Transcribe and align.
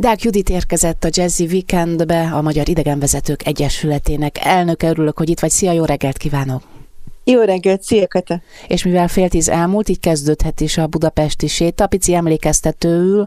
Dák 0.00 0.22
Judit 0.22 0.48
érkezett 0.48 1.04
a 1.04 1.08
Jazzy 1.10 1.44
Weekendbe, 1.44 2.30
a 2.32 2.42
Magyar 2.42 2.68
Idegenvezetők 2.68 3.46
Egyesületének 3.46 4.38
elnöke. 4.44 4.88
Örülök, 4.88 5.18
hogy 5.18 5.28
itt 5.28 5.40
vagy. 5.40 5.50
Szia, 5.50 5.72
jó 5.72 5.84
reggelt 5.84 6.16
kívánok! 6.16 6.75
Jó 7.28 7.42
reggelt, 7.42 7.82
szia 7.82 8.06
Kata! 8.08 8.40
És 8.66 8.84
mivel 8.84 9.08
fél 9.08 9.28
tíz 9.28 9.48
elmúlt, 9.48 9.88
így 9.88 10.00
kezdődhet 10.00 10.60
is 10.60 10.78
a 10.78 10.86
budapesti 10.86 11.46
séta, 11.46 11.86
pici 11.86 12.14
emlékeztetőül. 12.14 13.24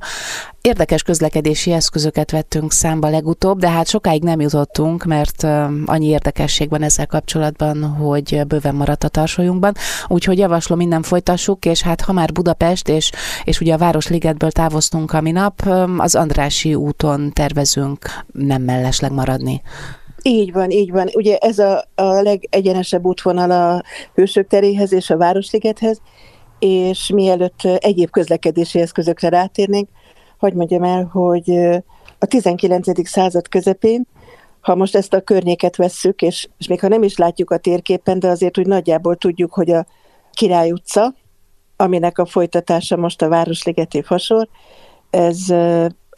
Érdekes 0.61 1.03
közlekedési 1.03 1.71
eszközöket 1.71 2.31
vettünk 2.31 2.71
számba 2.71 3.09
legutóbb, 3.09 3.59
de 3.59 3.69
hát 3.69 3.87
sokáig 3.87 4.23
nem 4.23 4.39
jutottunk, 4.39 5.03
mert 5.03 5.43
annyi 5.85 6.07
érdekesség 6.07 6.69
van 6.69 6.81
ezzel 6.81 7.07
kapcsolatban, 7.07 7.83
hogy 7.83 8.41
bőven 8.47 8.75
maradt 8.75 9.03
a 9.03 9.07
tarsolyunkban. 9.07 9.73
Úgyhogy 10.07 10.37
javaslom, 10.37 10.77
minden 10.77 11.01
folytassuk, 11.01 11.65
és 11.65 11.81
hát 11.81 12.01
ha 12.01 12.13
már 12.13 12.31
Budapest, 12.31 12.89
és, 12.89 13.11
és 13.43 13.59
ugye 13.59 13.73
a 13.73 13.77
Városligetből 13.77 14.51
távoztunk 14.51 15.13
a 15.13 15.21
minap, 15.21 15.61
az 15.97 16.15
Andrási 16.15 16.75
úton 16.75 17.31
tervezünk 17.33 18.05
nem 18.31 18.61
mellesleg 18.61 19.11
maradni. 19.11 19.61
Így 20.21 20.51
van, 20.51 20.69
így 20.69 20.91
van. 20.91 21.09
Ugye 21.13 21.37
ez 21.37 21.59
a, 21.59 21.83
a 21.95 22.03
legegyenesebb 22.03 23.05
útvonal 23.05 23.51
a 23.51 23.83
Hősök 24.13 24.47
teréhez 24.47 24.93
és 24.93 25.09
a 25.09 25.17
Városligethez, 25.17 26.01
és 26.59 27.09
mielőtt 27.13 27.61
egyéb 27.63 28.09
közlekedési 28.09 28.79
eszközökre 28.79 29.29
rátérnénk, 29.29 29.89
hogy 30.39 30.53
mondjam 30.53 30.83
el, 30.83 31.03
hogy 31.03 31.49
a 32.19 32.25
19. 32.25 33.07
század 33.07 33.47
közepén, 33.47 34.07
ha 34.61 34.75
most 34.75 34.95
ezt 34.95 35.13
a 35.13 35.21
környéket 35.21 35.75
vesszük, 35.75 36.21
és, 36.21 36.47
és 36.57 36.67
még 36.67 36.79
ha 36.79 36.87
nem 36.87 37.03
is 37.03 37.17
látjuk 37.17 37.51
a 37.51 37.57
térképen, 37.57 38.19
de 38.19 38.27
azért 38.27 38.57
úgy 38.57 38.67
nagyjából 38.67 39.15
tudjuk, 39.15 39.53
hogy 39.53 39.71
a 39.71 39.85
Király 40.31 40.71
utca, 40.71 41.13
aminek 41.75 42.17
a 42.17 42.25
folytatása 42.25 42.97
most 42.97 43.21
a 43.21 43.29
Városligeti 43.29 44.01
fasor, 44.01 44.47
ez 45.09 45.37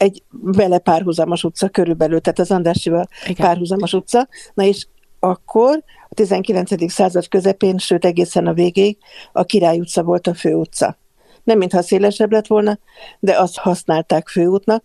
egy 0.02 0.22
vele 0.30 0.78
párhuzamos 0.78 1.44
utca 1.44 1.68
körülbelül, 1.68 2.20
tehát 2.20 2.38
az 2.38 2.50
Andrásival 2.50 3.08
Igen. 3.26 3.46
párhuzamos 3.46 3.92
utca. 3.92 4.28
Na 4.54 4.64
és 4.64 4.86
akkor 5.20 5.82
a 6.08 6.14
19. 6.14 6.90
század 6.92 7.28
közepén, 7.28 7.78
sőt 7.78 8.04
egészen 8.04 8.46
a 8.46 8.52
végéig 8.52 8.96
a 9.32 9.44
Király 9.44 9.78
utca 9.78 10.02
volt 10.02 10.26
a 10.26 10.34
fő 10.34 10.54
utca. 10.54 10.96
Nem 11.44 11.58
mintha 11.58 11.82
szélesebb 11.82 12.32
lett 12.32 12.46
volna, 12.46 12.78
de 13.20 13.38
azt 13.38 13.58
használták 13.58 14.28
főútnak, 14.28 14.84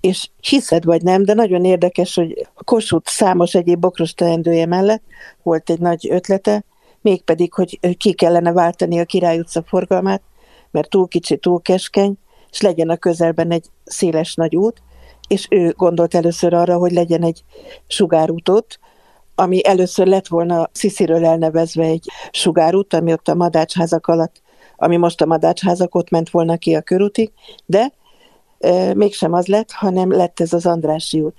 és 0.00 0.28
hiszed 0.40 0.84
vagy 0.84 1.02
nem, 1.02 1.24
de 1.24 1.34
nagyon 1.34 1.64
érdekes, 1.64 2.14
hogy 2.14 2.48
a 2.54 2.64
Kossuth 2.64 3.10
számos 3.10 3.54
egyéb 3.54 3.80
bokros 3.80 4.14
teendője 4.14 4.66
mellett 4.66 5.02
volt 5.42 5.70
egy 5.70 5.80
nagy 5.80 6.08
ötlete, 6.10 6.64
mégpedig, 7.00 7.52
hogy 7.52 7.96
ki 7.96 8.12
kellene 8.12 8.52
váltani 8.52 9.00
a 9.00 9.04
Király 9.04 9.38
utca 9.38 9.62
forgalmát, 9.66 10.22
mert 10.70 10.90
túl 10.90 11.08
kicsi, 11.08 11.36
túl 11.36 11.60
keskeny, 11.60 12.14
és 12.52 12.60
legyen 12.60 12.90
a 12.90 12.96
közelben 12.96 13.50
egy 13.50 13.66
széles 13.84 14.34
nagy 14.34 14.56
út, 14.56 14.82
és 15.28 15.46
ő 15.50 15.74
gondolt 15.76 16.14
először 16.14 16.54
arra, 16.54 16.76
hogy 16.76 16.92
legyen 16.92 17.22
egy 17.22 17.44
sugárútot, 17.86 18.78
ami 19.34 19.66
először 19.66 20.06
lett 20.06 20.26
volna 20.26 20.68
Szisziről 20.72 21.24
elnevezve 21.24 21.84
egy 21.84 22.06
sugárút, 22.30 22.94
ami 22.94 23.12
ott 23.12 23.28
a 23.28 23.34
madácsházak 23.34 24.06
alatt, 24.06 24.42
ami 24.76 24.96
most 24.96 25.20
a 25.20 25.26
madácsházak, 25.26 25.94
ott 25.94 26.10
ment 26.10 26.30
volna 26.30 26.56
ki 26.56 26.74
a 26.74 26.80
körútig, 26.80 27.30
de 27.66 27.92
e, 28.58 28.94
mégsem 28.94 29.32
az 29.32 29.46
lett, 29.46 29.70
hanem 29.70 30.10
lett 30.10 30.40
ez 30.40 30.52
az 30.52 30.66
Andrássy 30.66 31.20
út. 31.20 31.34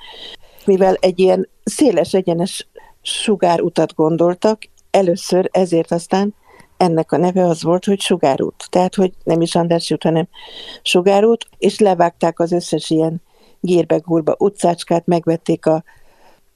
Mivel 0.66 0.97
egy 1.00 1.19
ilyen 1.19 1.50
széles, 1.64 2.14
egyenes 2.14 2.67
sugárutat 3.02 3.95
gondoltak, 3.95 4.61
először 4.91 5.50
ezért 5.52 5.91
aztán 5.91 6.34
ennek 6.78 7.12
a 7.12 7.18
neve 7.18 7.46
az 7.46 7.64
volt, 7.64 7.86
hogy 7.86 8.00
Sugárút. 8.00 8.68
Tehát, 8.70 8.96
hogy 8.96 9.14
nem 9.24 9.42
is 9.42 9.56
András 9.56 9.92
út, 9.92 10.04
hanem 10.04 10.28
Sugárút, 10.82 11.48
és 11.58 11.80
levágták 11.80 12.40
az 12.40 12.52
összes 12.52 12.90
ilyen 12.90 13.22
gírbe-gúrba 13.60 14.36
utcácskát, 14.38 15.06
megvették 15.06 15.66
a 15.66 15.84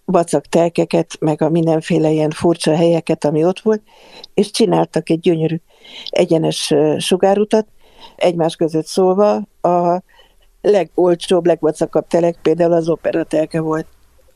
vacak 0.05 0.45
telkeket, 0.45 1.17
meg 1.19 1.41
a 1.41 1.49
mindenféle 1.49 2.09
ilyen 2.09 2.29
furcsa 2.29 2.75
helyeket, 2.75 3.25
ami 3.25 3.43
ott 3.43 3.59
volt, 3.59 3.81
és 4.33 4.51
csináltak 4.51 5.09
egy 5.09 5.19
gyönyörű 5.19 5.55
egyenes 6.09 6.73
sugárutat, 6.97 7.67
egymás 8.15 8.55
között 8.55 8.85
szólva 8.85 9.35
a 9.61 10.03
legolcsóbb, 10.61 11.45
legvacakabb 11.45 12.07
telek 12.07 12.39
például 12.41 12.73
az 12.73 12.89
opera 12.89 13.23
telke 13.23 13.59
volt. 13.59 13.87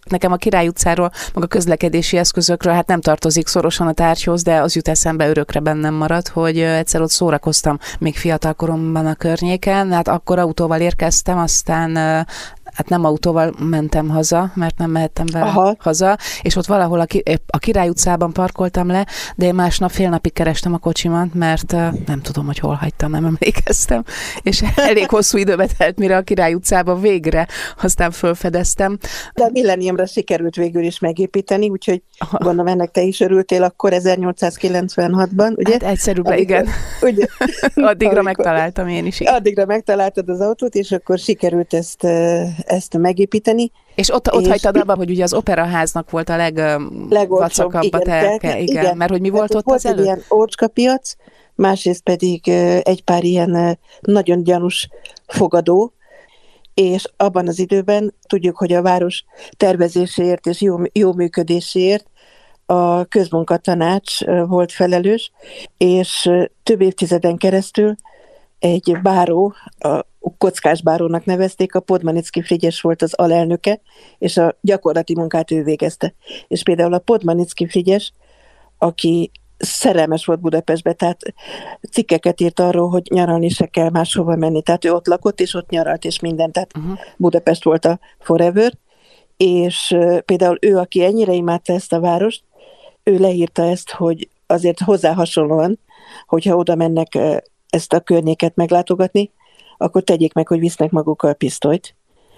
Nekem 0.09 0.31
a 0.31 0.35
Király 0.35 0.67
utcáról, 0.67 1.11
meg 1.33 1.43
a 1.43 1.47
közlekedési 1.47 2.17
eszközökről 2.17 2.73
hát 2.73 2.87
nem 2.87 3.01
tartozik 3.01 3.47
szorosan 3.47 3.87
a 3.87 3.93
tárgyhoz, 3.93 4.43
de 4.43 4.61
az 4.61 4.75
jut 4.75 4.87
eszembe 4.87 5.29
örökre 5.29 5.59
bennem 5.59 5.93
maradt, 5.93 6.27
hogy 6.27 6.59
egyszer 6.59 7.01
ott 7.01 7.09
szórakoztam 7.09 7.77
még 7.99 8.17
fiatal 8.17 8.53
koromban 8.53 9.05
a 9.05 9.15
környéken, 9.15 9.91
hát 9.91 10.07
akkor 10.07 10.39
autóval 10.39 10.79
érkeztem, 10.79 11.37
aztán 11.37 12.25
hát 12.73 12.89
nem 12.89 13.05
autóval 13.05 13.53
mentem 13.59 14.09
haza, 14.09 14.51
mert 14.55 14.77
nem 14.77 14.91
mehettem 14.91 15.25
vele 15.31 15.45
Aha. 15.45 15.75
haza, 15.79 16.17
és 16.41 16.55
ott 16.55 16.65
valahol 16.65 16.99
a, 16.99 17.07
a 17.47 17.57
Király 17.57 17.89
utcában 17.89 18.33
parkoltam 18.33 18.87
le, 18.87 19.07
de 19.35 19.45
én 19.45 19.55
másnap 19.55 19.91
fél 19.91 20.09
napig 20.09 20.33
kerestem 20.33 20.73
a 20.73 20.77
kocsimat, 20.77 21.33
mert 21.33 21.71
nem 22.05 22.21
tudom, 22.21 22.45
hogy 22.45 22.59
hol 22.59 22.75
hagytam, 22.75 23.11
nem 23.11 23.25
emlékeztem, 23.25 24.03
és 24.41 24.63
elég 24.75 25.09
hosszú 25.09 25.37
időbe 25.37 25.67
telt, 25.77 25.97
mire 25.97 26.17
a 26.17 26.21
Király 26.21 26.53
utcában 26.53 27.01
végre 27.01 27.47
aztán 27.81 28.11
fölfedeztem. 28.11 28.97
De 29.33 29.43
a 29.43 29.49
Millenniumra 29.51 30.05
sikerült 30.05 30.55
végül 30.55 30.83
is 30.83 30.99
megépíteni, 30.99 31.69
úgyhogy 31.69 32.01
gondolom 32.31 32.67
ennek 32.67 32.91
te 32.91 33.01
is 33.01 33.19
örültél 33.19 33.63
akkor 33.63 33.91
1896-ban, 33.95 35.57
ugye? 35.57 35.71
Hát 35.71 35.83
egyszerűbben, 35.83 36.37
igen. 36.37 36.67
Ugye? 37.01 37.25
Addigra 37.75 38.21
megtaláltam 38.21 38.87
én 38.87 39.05
is. 39.05 39.19
Igen. 39.19 39.33
Addigra 39.33 39.65
megtaláltad 39.65 40.29
az 40.29 40.39
autót, 40.39 40.75
és 40.75 40.91
akkor 40.91 41.19
sikerült 41.19 41.73
ezt 41.73 42.03
ezt 42.65 42.97
megépíteni. 42.97 43.71
És 43.95 44.13
ott, 44.13 44.33
ott 44.33 44.41
és 44.41 44.47
hagytad 44.47 44.77
abban, 44.77 44.97
hogy 44.97 45.09
ugye 45.09 45.23
az 45.23 45.33
operaháznak 45.33 46.09
volt 46.09 46.29
a 46.29 46.35
legvacakabb 47.09 47.93
a 47.93 47.99
telke, 47.99 48.59
igen, 48.59 48.77
igen, 48.77 48.97
mert 48.97 49.11
hogy 49.11 49.21
mi 49.21 49.29
volt 49.29 49.55
ott 49.55 49.63
volt 49.63 49.77
az 49.77 49.85
előtt? 49.85 49.99
egy 49.99 50.05
ilyen 50.05 50.23
ócskapiac, 50.33 51.15
másrészt 51.55 52.03
pedig 52.03 52.47
egy 52.83 53.03
pár 53.03 53.23
ilyen 53.23 53.79
nagyon 54.01 54.43
gyanús 54.43 54.89
fogadó, 55.27 55.93
és 56.73 57.03
abban 57.17 57.47
az 57.47 57.59
időben 57.59 58.13
tudjuk, 58.27 58.57
hogy 58.57 58.73
a 58.73 58.81
város 58.81 59.23
tervezéséért 59.57 60.45
és 60.45 60.61
jó, 60.61 60.77
jó 60.91 61.13
működéséért 61.13 62.05
a 62.65 63.05
közmunkatanács 63.05 64.25
volt 64.25 64.71
felelős, 64.71 65.31
és 65.77 66.29
több 66.63 66.81
évtizeden 66.81 67.37
keresztül 67.37 67.95
egy 68.59 68.97
báró, 69.01 69.53
a 69.79 70.05
kockás 70.37 70.81
bárónak 70.81 71.25
nevezték, 71.25 71.75
a 71.75 71.79
Podmanicki 71.79 72.41
Frigyes 72.41 72.81
volt 72.81 73.01
az 73.01 73.13
alelnöke, 73.13 73.81
és 74.17 74.37
a 74.37 74.57
gyakorlati 74.61 75.15
munkát 75.15 75.51
ő 75.51 75.63
végezte. 75.63 76.13
És 76.47 76.63
például 76.63 76.93
a 76.93 76.99
Podmanicki 76.99 77.67
Frigyes, 77.67 78.13
aki 78.77 79.31
szerelmes 79.57 80.25
volt 80.25 80.39
Budapestbe, 80.39 80.93
tehát 80.93 81.21
cikkeket 81.91 82.41
írt 82.41 82.59
arról, 82.59 82.89
hogy 82.89 83.07
nyaralni 83.09 83.49
se 83.49 83.65
kell 83.65 83.89
máshova 83.89 84.35
menni. 84.35 84.61
Tehát 84.61 84.85
ő 84.85 84.91
ott 84.91 85.07
lakott, 85.07 85.39
és 85.39 85.53
ott 85.53 85.69
nyaralt, 85.69 86.05
és 86.05 86.19
minden. 86.19 86.51
Tehát 86.51 86.77
uh-huh. 86.77 86.99
Budapest 87.17 87.63
volt 87.63 87.85
a 87.85 87.99
forever. 88.19 88.73
És 89.37 89.97
például 90.25 90.57
ő, 90.61 90.77
aki 90.77 91.03
ennyire 91.03 91.33
imádta 91.33 91.73
ezt 91.73 91.93
a 91.93 91.99
várost, 91.99 92.43
ő 93.03 93.17
leírta 93.17 93.63
ezt, 93.63 93.91
hogy 93.91 94.29
azért 94.47 94.79
hozzá 94.79 95.13
hasonlóan, 95.13 95.79
hogyha 96.27 96.55
oda 96.55 96.75
mennek 96.75 97.17
ezt 97.69 97.93
a 97.93 97.99
környéket 97.99 98.55
meglátogatni, 98.55 99.31
akkor 99.81 100.03
tegyék 100.03 100.33
meg, 100.33 100.47
hogy 100.47 100.59
visznek 100.59 100.91
magukkal 100.91 101.33
pisztolyt. 101.33 101.95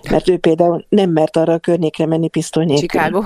Mert 0.09 0.29
ő 0.29 0.37
például 0.37 0.85
nem 0.89 1.09
mert 1.09 1.37
arra 1.37 1.53
a 1.53 1.59
környékre 1.59 2.05
menni 2.05 2.27
pisztoly 2.27 2.65
nélkül. 2.65 2.87
Chicago? 2.87 3.23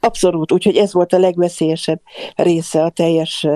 Abszolút, 0.00 0.52
úgyhogy 0.52 0.76
ez 0.76 0.92
volt 0.92 1.12
a 1.12 1.18
legveszélyesebb 1.18 2.00
része 2.34 2.82
a 2.82 2.90
teljes 2.90 3.46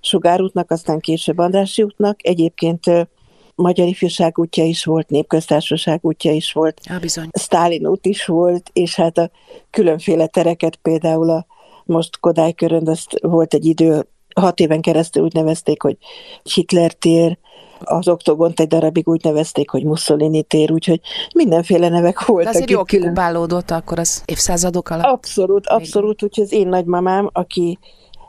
sugárútnak, 0.00 0.70
aztán 0.70 1.00
később 1.00 1.38
Andrási 1.38 1.82
útnak. 1.82 2.26
Egyébként 2.26 3.08
Magyar 3.54 3.86
Ifjúság 3.86 4.38
útja 4.38 4.64
is 4.64 4.84
volt, 4.84 5.10
Népköztársaság 5.10 5.98
útja 6.02 6.32
is 6.32 6.52
volt, 6.52 6.80
ja, 6.84 6.98
bizony. 6.98 7.28
Stálin 7.38 7.86
út 7.86 8.06
is 8.06 8.26
volt, 8.26 8.70
és 8.72 8.94
hát 8.94 9.18
a 9.18 9.30
különféle 9.70 10.26
tereket, 10.26 10.76
például 10.76 11.30
a 11.30 11.46
most 11.84 12.18
Kodály 12.20 12.52
körön, 12.52 12.88
azt 12.88 13.18
volt 13.20 13.54
egy 13.54 13.64
idő, 13.64 14.06
hat 14.40 14.60
éven 14.60 14.80
keresztül 14.80 15.22
úgy 15.22 15.34
nevezték, 15.34 15.82
hogy 15.82 15.96
Hitler 16.42 16.92
tér, 16.92 17.38
az 17.80 18.08
oktogont 18.08 18.60
egy 18.60 18.66
darabig 18.66 19.08
úgy 19.08 19.24
nevezték, 19.24 19.70
hogy 19.70 19.84
Mussolini 19.84 20.42
tér, 20.42 20.72
úgyhogy 20.72 21.00
mindenféle 21.34 21.88
nevek 21.88 22.26
voltak. 22.26 22.44
De 22.44 22.56
azért 22.56 22.70
jól 22.70 22.84
kikupálódott 22.84 23.70
akkor 23.70 23.98
az 23.98 24.22
évszázadok 24.24 24.90
alatt. 24.90 25.04
Abszolút, 25.04 25.66
abszolút, 25.66 26.22
úgyhogy 26.22 26.44
az 26.44 26.52
én 26.52 26.68
nagymamám, 26.68 27.30
aki 27.32 27.78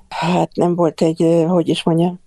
hát 0.10 0.56
nem 0.56 0.76
volt 0.76 1.02
egy, 1.02 1.46
hogy 1.48 1.70
is 1.70 1.84
mondjam, 1.84 2.20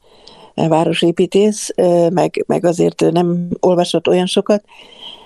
városépítész, 0.55 1.71
meg, 2.11 2.45
meg 2.47 2.65
azért 2.65 3.01
nem 3.11 3.49
olvasott 3.61 4.09
olyan 4.09 4.27
sokat, 4.27 4.65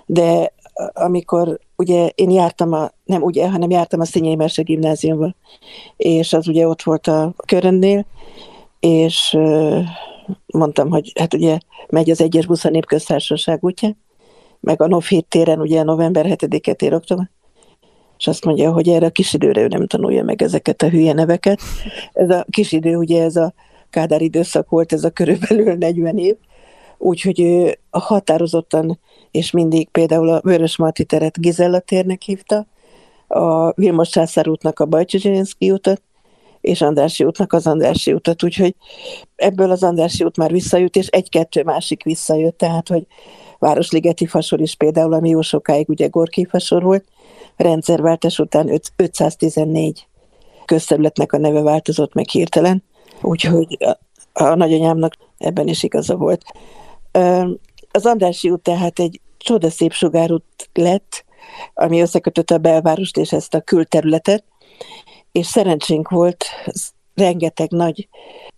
de 0.07 0.53
amikor 0.93 1.59
ugye 1.77 2.07
én 2.15 2.31
jártam 2.31 2.73
a, 2.73 2.91
nem 3.05 3.23
ugye, 3.23 3.51
hanem 3.51 3.71
jártam 3.71 4.01
a 4.01 4.05
Színyei 4.05 4.35
Mese 4.35 4.63
gimnáziumba, 4.63 5.35
és 5.97 6.33
az 6.33 6.49
ugye 6.49 6.69
ott 6.69 6.83
volt 6.83 7.07
a 7.07 7.35
körönnél, 7.47 8.07
és 8.81 9.39
mondtam, 10.47 10.91
hogy 10.91 11.13
hát 11.19 11.35
ugye 11.35 11.59
megy 11.89 12.11
az 12.11 12.21
egyes 12.21 12.47
busz 12.47 12.65
a 12.65 12.71
népköztársaság 12.71 13.65
útja, 13.65 13.97
meg 14.61 14.83
a 14.83 14.87
Novhét 14.87 15.27
téren, 15.27 15.61
ugye 15.61 15.83
november 15.83 16.27
7-et 16.29 16.83
ér 16.83 16.95
október, 16.95 17.31
és 18.19 18.27
azt 18.27 18.45
mondja, 18.45 18.73
hogy 18.73 18.89
erre 18.89 19.07
a 19.07 19.11
kis 19.11 19.35
időre 19.35 19.61
ő 19.61 19.67
nem 19.67 19.87
tanulja 19.87 20.25
meg 20.25 20.43
ezeket 20.43 20.83
a 20.83 20.89
hülye 20.89 21.13
neveket. 21.13 21.61
Ez 22.13 22.31
a 22.31 22.45
kis 22.51 22.73
idő, 22.73 22.97
ugye 22.97 23.23
ez 23.23 23.37
a 23.37 23.55
Kádár 23.91 24.23
időszak 24.23 24.69
volt, 24.69 24.93
ez 24.93 25.05
a 25.05 25.11
körülbelül 25.11 25.75
40 25.75 26.19
év, 26.19 26.37
úgyhogy 26.99 27.41
ő 27.41 27.79
határozottan, 27.91 28.99
és 29.31 29.51
mindig 29.51 29.89
például 29.89 30.29
a 30.29 30.41
Vörös 30.41 30.77
Marti 30.77 31.05
teret 31.05 31.41
Gizella 31.41 31.79
térnek 31.79 32.23
hívta, 32.23 32.67
a 33.29 33.73
Vilmos 33.73 34.09
Császár 34.09 34.49
útnak 34.49 34.81
a 34.81 34.87
Bajcsi 34.87 35.43
utat, 35.61 36.03
és 36.61 36.81
Andrási 36.81 37.25
útnak 37.25 37.53
az 37.53 37.67
Andrási 37.67 38.13
utat, 38.13 38.43
úgyhogy 38.43 38.75
ebből 39.37 39.71
az 39.71 39.83
Andrási 39.83 40.25
út 40.25 40.37
már 40.37 40.53
visszajött, 40.53 40.97
és 40.97 41.07
egy-kettő 41.07 41.63
másik 41.63 42.03
visszajött, 42.03 42.59
tehát, 42.59 42.89
hogy 42.89 43.07
Városligeti 43.59 44.27
fasor 44.27 44.61
is 44.61 44.75
például, 44.75 45.13
ami 45.13 45.29
jó 45.29 45.41
sokáig 45.41 45.89
ugye 45.89 46.07
Gorki 46.07 46.45
fasor 46.45 46.83
volt, 46.83 47.05
rendszerváltás 47.57 48.39
után 48.39 48.81
514 48.97 50.07
közterületnek 50.65 51.33
a 51.33 51.39
neve 51.39 51.61
változott 51.61 52.15
meg 52.15 52.29
hirtelen, 52.29 52.83
úgyhogy 53.23 53.77
a, 53.81 53.99
a 54.45 54.55
nagyanyámnak 54.55 55.15
ebben 55.39 55.69
is 55.69 55.83
igaza 55.83 56.17
volt. 56.17 56.43
Az 57.91 58.07
Andrási 58.07 58.51
út 58.51 58.63
tehát 58.63 58.99
egy 58.99 59.21
csodaszép 59.39 59.93
sugárút 59.93 60.69
lett, 60.73 61.25
ami 61.75 62.01
összekötött 62.01 62.51
a 62.51 62.59
belvárost 62.59 63.17
és 63.17 63.33
ezt 63.33 63.55
a 63.55 63.61
külterületet, 63.61 64.45
és 65.33 65.47
szerencsénk 65.47 66.09
volt 66.09 66.45
rengeteg 67.15 67.71
nagy 67.71 68.09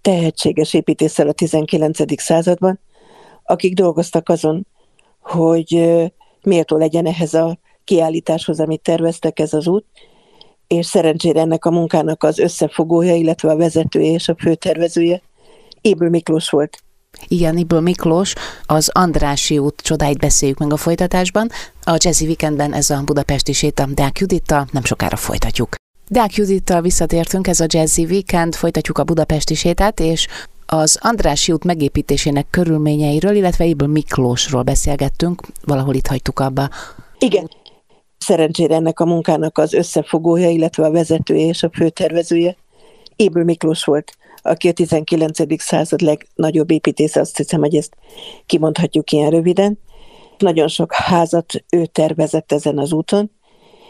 tehetséges 0.00 0.74
építéssel 0.74 1.28
a 1.28 1.32
19. 1.32 2.20
században, 2.20 2.80
akik 3.44 3.74
dolgoztak 3.74 4.28
azon, 4.28 4.66
hogy 5.20 5.94
méltó 6.42 6.76
legyen 6.76 7.06
ehhez 7.06 7.34
a 7.34 7.58
kiállításhoz, 7.84 8.60
amit 8.60 8.82
terveztek 8.82 9.38
ez 9.38 9.52
az 9.52 9.66
út, 9.66 9.84
és 10.66 10.86
szerencsére 10.86 11.40
ennek 11.40 11.64
a 11.64 11.70
munkának 11.70 12.22
az 12.22 12.38
összefogója, 12.38 13.14
illetve 13.14 13.50
a 13.50 13.56
vezetője 13.56 14.12
és 14.12 14.28
a 14.28 14.36
főtervezője 14.38 15.22
Éből 15.80 16.08
Miklós 16.08 16.50
volt. 16.50 16.82
Igen, 17.28 17.56
Iből 17.56 17.80
Miklós, 17.80 18.34
az 18.66 18.90
Andrási 18.92 19.58
út 19.58 19.80
csodáit 19.80 20.18
beszéljük 20.18 20.58
meg 20.58 20.72
a 20.72 20.76
folytatásban. 20.76 21.48
A 21.82 21.96
Jazzy 21.98 22.26
Weekendben 22.26 22.72
ez 22.72 22.90
a 22.90 23.02
budapesti 23.04 23.52
séta 23.52 23.86
Deák 23.86 24.18
Judittal, 24.18 24.66
nem 24.72 24.84
sokára 24.84 25.16
folytatjuk. 25.16 25.74
Deák 26.08 26.34
Judittal 26.34 26.80
visszatértünk, 26.80 27.46
ez 27.46 27.60
a 27.60 27.66
Jazzy 27.68 28.04
Weekend, 28.04 28.54
folytatjuk 28.54 28.98
a 28.98 29.04
budapesti 29.04 29.54
sétát, 29.54 30.00
és 30.00 30.26
az 30.66 30.98
Andrási 31.00 31.52
út 31.52 31.64
megépítésének 31.64 32.46
körülményeiről, 32.50 33.34
illetve 33.34 33.64
Iből 33.64 33.88
Miklósról 33.88 34.62
beszélgettünk, 34.62 35.42
valahol 35.64 35.94
itt 35.94 36.06
hagytuk 36.06 36.40
abba. 36.40 36.68
Igen, 37.18 37.50
szerencsére 38.18 38.74
ennek 38.74 39.00
a 39.00 39.04
munkának 39.04 39.58
az 39.58 39.72
összefogója, 39.72 40.48
illetve 40.48 40.84
a 40.84 40.90
vezetője 40.90 41.46
és 41.46 41.62
a 41.62 41.70
főtervezője 41.72 42.56
Éből 43.16 43.44
Miklós 43.44 43.84
volt 43.84 44.16
aki 44.48 44.68
a 44.68 44.72
19. 44.72 45.62
század 45.62 46.00
legnagyobb 46.00 46.70
építésze, 46.70 47.20
azt 47.20 47.36
hiszem, 47.36 47.60
hogy 47.60 47.76
ezt 47.76 47.96
kimondhatjuk 48.46 49.12
ilyen 49.12 49.30
röviden. 49.30 49.78
Nagyon 50.38 50.68
sok 50.68 50.92
házat 50.92 51.64
ő 51.70 51.86
tervezett 51.86 52.52
ezen 52.52 52.78
az 52.78 52.92
úton, 52.92 53.30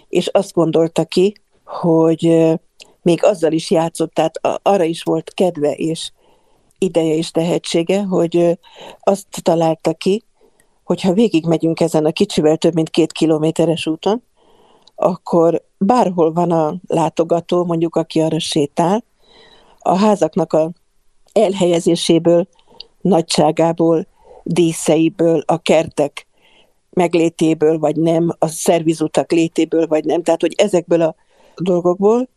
és 0.08 0.26
azt 0.26 0.52
gondolta 0.52 1.05
ki, 1.05 1.34
hogy 1.64 2.56
még 3.02 3.25
azzal 3.25 3.52
is 3.52 3.70
játszott, 3.70 4.14
tehát 4.14 4.40
arra 4.62 4.84
is 4.84 5.02
volt 5.02 5.34
kedve 5.34 5.72
és 5.72 6.10
ideje 6.78 7.14
és 7.14 7.31
tehetsége, 7.31 8.02
hogy 8.02 8.58
azt 9.00 9.26
találta 9.43 9.94
ki, 9.94 10.25
hogyha 10.84 11.12
végigmegyünk 11.12 11.81
ezen 11.81 12.05
a 12.05 12.12
kicsivel 12.12 12.56
több 12.56 12.75
mint 12.75 12.90
két 12.90 13.12
kilométeres 13.12 13.87
úton, 13.87 14.22
akkor 14.94 15.62
bárhol 15.78 16.32
van 16.32 16.50
a 16.50 16.75
látogató, 16.87 17.64
mondjuk 17.64 17.96
aki 17.96 18.20
arra 18.20 18.38
sétál, 18.38 19.05
a 19.79 19.97
házaknak 19.97 20.53
a 20.53 20.71
elhelyezéséből, 21.33 22.49
nagyságából, 23.01 24.07
díszeiből, 24.43 25.43
a 25.47 25.59
kertek 25.59 26.27
meglétéből, 26.91 27.79
vagy 27.79 27.97
nem, 27.97 28.35
a 28.39 28.47
szervizutak 28.47 29.33
létéből, 29.33 29.87
vagy 29.87 30.05
nem. 30.05 30.23
Tehát, 30.23 30.41
hogy 30.41 30.55
ezekből 30.57 31.03
a 31.03 31.15
dolgokból 31.57 32.29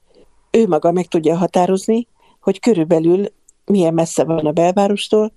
ő 0.52 0.68
maga 0.68 0.92
meg 0.92 1.06
tudja 1.06 1.38
határozni, 1.38 2.08
hogy 2.42 2.60
körülbelül 2.60 3.26
milyen 3.66 3.94
messze 3.94 4.24
van 4.24 4.46
a 4.46 4.52
belvárostól, 4.52 5.32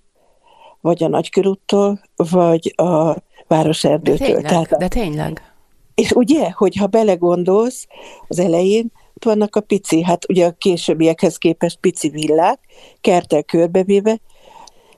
vagy 0.81 1.03
a 1.03 1.09
nagykörúttól, 1.09 2.01
vagy 2.17 2.75
a 2.77 3.15
városerdőtől. 3.47 4.17
De 4.17 4.25
tényleg, 4.25 4.51
Tehát 4.51 4.73
a, 4.73 4.77
de 4.77 4.89
tényleg. 4.89 5.53
És 5.95 6.11
ugye, 6.11 6.51
hogyha 6.51 6.87
belegondolsz 6.87 7.87
az 8.29 8.39
elején, 8.39 8.93
ott 9.15 9.25
vannak 9.25 9.57
a 9.57 9.61
pici, 9.61 10.03
hát 10.03 10.29
ugye 10.29 10.47
a 10.47 10.55
későbbiekhez 10.59 11.37
képest 11.37 11.79
pici 11.81 12.09
villák, 12.09 12.61
kertel 13.01 13.43
körbevéve, 13.43 14.21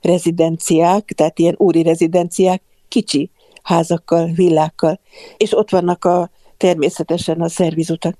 rezidenciák, 0.00 1.04
tehát 1.04 1.38
ilyen 1.38 1.54
úri 1.58 1.82
rezidenciák, 1.82 2.62
kicsi 2.88 3.30
házakkal, 3.62 4.26
villákkal, 4.26 5.00
és 5.36 5.56
ott 5.56 5.70
vannak 5.70 6.04
a 6.04 6.30
természetesen 6.56 7.40
a 7.40 7.48
szervizutak. 7.48 8.16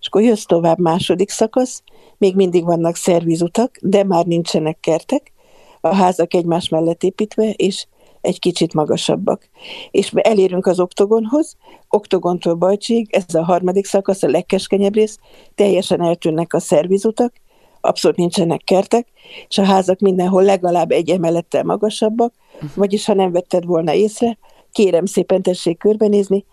És 0.00 0.06
akkor 0.06 0.22
jössz 0.22 0.44
tovább 0.44 0.78
második 0.78 1.30
szakasz, 1.30 1.82
még 2.18 2.34
mindig 2.34 2.64
vannak 2.64 2.96
szervizutak, 2.96 3.78
de 3.80 4.04
már 4.04 4.26
nincsenek 4.26 4.80
kertek, 4.80 5.32
a 5.80 5.94
házak 5.94 6.34
egymás 6.34 6.68
mellett 6.68 7.02
építve, 7.02 7.50
és 7.50 7.86
egy 8.20 8.38
kicsit 8.38 8.74
magasabbak. 8.74 9.48
És 9.90 10.12
elérünk 10.14 10.66
az 10.66 10.80
oktogonhoz, 10.80 11.56
oktogontól 11.88 12.54
Bajcsig, 12.54 13.08
ez 13.10 13.34
a 13.34 13.44
harmadik 13.44 13.86
szakasz, 13.86 14.22
a 14.22 14.28
legkeskenyebb 14.28 14.94
rész, 14.94 15.18
teljesen 15.54 16.02
eltűnnek 16.02 16.54
a 16.54 16.60
szervizutak, 16.60 17.32
abszolút 17.80 18.16
nincsenek 18.16 18.64
kertek, 18.64 19.06
és 19.48 19.58
a 19.58 19.64
házak 19.64 19.98
mindenhol 19.98 20.42
legalább 20.42 20.90
egy 20.90 21.10
emelettel 21.10 21.64
magasabbak, 21.64 22.32
uh-huh. 22.54 22.70
vagyis 22.74 23.04
ha 23.04 23.14
nem 23.14 23.32
vetted 23.32 23.64
volna 23.64 23.94
észre, 23.94 24.38
kérem 24.72 25.06
szépen 25.06 25.42
tessék 25.42 25.78
körbenézni, 25.78 26.44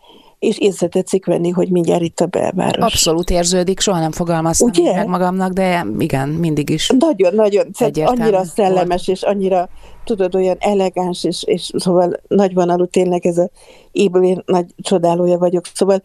és 0.46 0.58
észre 0.58 0.88
tetszik 0.88 1.26
venni, 1.26 1.50
hogy 1.50 1.72
mindjárt 1.72 2.02
itt 2.02 2.20
a 2.20 2.26
belváros. 2.26 2.86
Abszolút 2.86 3.30
érződik, 3.30 3.80
soha 3.80 4.00
nem 4.00 4.12
fogalmaztam 4.12 4.68
Ugye? 4.68 4.96
meg 4.96 5.08
magamnak, 5.08 5.52
de 5.52 5.86
igen, 5.98 6.30
mindig 6.30 6.70
is. 6.70 6.90
Nagyon-nagyon, 6.98 7.66
annyira 8.04 8.44
szellemes, 8.44 9.06
volt. 9.06 9.18
és 9.18 9.24
annyira, 9.24 9.70
tudod, 10.04 10.36
olyan 10.36 10.58
elegáns, 10.60 11.24
és, 11.24 11.44
és 11.44 11.72
szóval 11.76 12.20
nagyvonalú 12.28 12.86
tényleg 12.86 13.26
ez 13.26 13.38
a 13.38 13.50
éből 13.92 14.44
nagy 14.46 14.66
csodálója 14.82 15.38
vagyok. 15.38 15.66
Szóval 15.74 16.02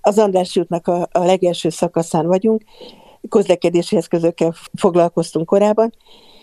az 0.00 0.18
András 0.18 0.56
útnak 0.56 0.86
a, 0.86 1.08
a 1.12 1.24
legelső 1.24 1.68
szakaszán 1.68 2.26
vagyunk, 2.26 2.62
közlekedési 3.28 3.96
eszközökkel 3.96 4.54
foglalkoztunk 4.74 5.46
korábban, 5.46 5.94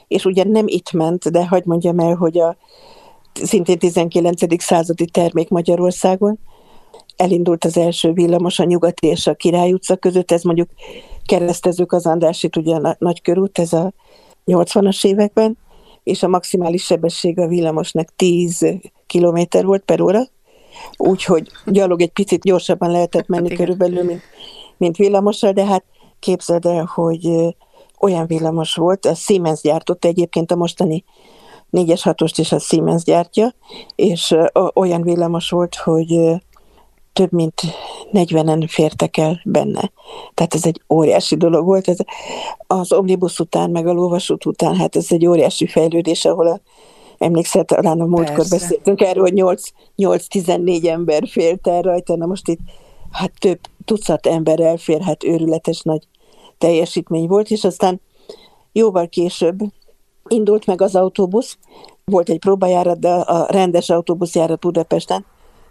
és 0.08 0.26
ugye 0.26 0.44
nem 0.44 0.68
itt 0.68 0.92
ment, 0.92 1.32
de 1.32 1.48
hagyd 1.48 1.66
mondjam 1.66 2.00
el, 2.00 2.16
hogy 2.16 2.38
a 2.38 2.58
szintén 3.34 3.78
19. 3.78 4.64
századi 4.64 5.06
termék 5.06 5.50
Magyarországon, 5.50 6.40
elindult 7.16 7.66
az 7.66 7.78
első 7.78 8.12
villamos 8.12 8.60
a 8.60 8.64
Nyugati 8.64 9.08
és 9.08 9.28
a 9.28 9.34
Király 9.34 9.74
utca 9.74 9.96
között, 9.96 10.32
ez 10.32 10.44
mondjuk 10.44 10.70
keresztezők 11.26 11.92
az 11.92 12.06
Andrásit, 12.06 12.56
ugye 12.56 12.76
a 12.76 12.96
Nagykörút, 13.00 13.60
ez 13.60 13.74
a 13.74 13.94
80-as 14.46 15.06
években, 15.06 15.58
és 16.04 16.24
a 16.24 16.28
maximális 16.28 16.84
sebesség 16.84 17.40
a 17.40 17.48
villamosnak 17.48 18.16
10 18.16 18.66
km 19.08 19.42
volt 19.62 19.84
per 19.84 20.02
óra, 20.02 20.22
úgyhogy 20.98 21.48
gyalog 21.66 22.02
egy 22.02 22.12
picit 22.12 22.42
gyorsabban 22.42 22.92
lehetett 22.92 23.28
menni 23.28 23.50
hát 23.50 23.58
körülbelül, 23.58 24.04
mint, 24.04 24.22
mint 24.78 24.96
villamossal, 24.96 25.52
de 25.52 25.66
hát 25.66 25.84
képzeld 26.20 26.66
el, 26.66 26.90
hogy 26.94 27.56
olyan 28.00 28.28
villamos 28.28 28.76
volt, 28.76 29.06
a 29.06 29.14
Siemens 29.14 29.62
gyártott 29.62 30.06
egyébként 30.06 30.52
a 30.52 30.56
mostani 30.56 31.04
4-es 31.72 32.00
6 32.04 32.22
is 32.36 32.52
a 32.52 32.60
Siemens 32.60 33.04
gyártja, 33.04 33.54
és 33.96 34.36
olyan 34.74 35.02
villamos 35.02 35.50
volt, 35.50 35.76
hogy 35.76 36.20
több 37.16 37.32
mint 37.32 37.62
40-en 38.14 38.66
fértek 38.70 39.18
el 39.18 39.42
benne. 39.46 39.92
Tehát 40.34 40.54
ez 40.54 40.66
egy 40.66 40.82
óriási 40.90 41.36
dolog 41.36 41.66
volt. 41.66 41.88
Ez 41.88 41.98
az 42.68 42.94
omnibus 42.94 43.40
után, 43.40 43.70
meg 43.70 43.88
a 43.88 43.94
lóvasút 43.94 44.46
után, 44.46 44.76
hát 44.76 44.96
ez 44.96 45.06
egy 45.10 45.26
óriási 45.26 45.68
fejlődés, 45.68 46.26
ahol 46.26 46.48
a, 46.48 46.60
emlékszel, 47.18 47.64
talán 47.64 48.02
a 48.02 48.06
múltkor 48.06 48.36
Persze. 48.36 48.58
beszéltünk 48.58 49.02
erről, 49.02 49.24
hogy 49.24 49.64
8-14 49.98 50.88
ember 50.88 51.28
félt 51.28 51.68
el 51.68 51.82
rajta, 51.82 52.16
na 52.16 52.26
most 52.26 52.48
itt 52.48 52.60
hát 53.12 53.32
több 53.40 53.60
tucat 53.86 54.26
ember 54.26 54.60
elfér, 54.60 55.02
hát 55.02 55.24
őrületes 55.24 55.82
nagy 55.82 56.08
teljesítmény 56.58 57.28
volt, 57.28 57.50
és 57.50 57.64
aztán 57.64 58.02
jóval 58.72 59.08
később 59.08 59.60
indult 60.28 60.66
meg 60.66 60.82
az 60.82 60.96
autóbusz, 60.96 61.58
volt 62.06 62.30
egy 62.30 62.40
próbajárat, 62.40 63.00
de 63.00 63.10
a 63.10 63.52
rendes 63.52 63.90
autóbuszjárat 63.90 64.60
Budapesten, 64.60 65.26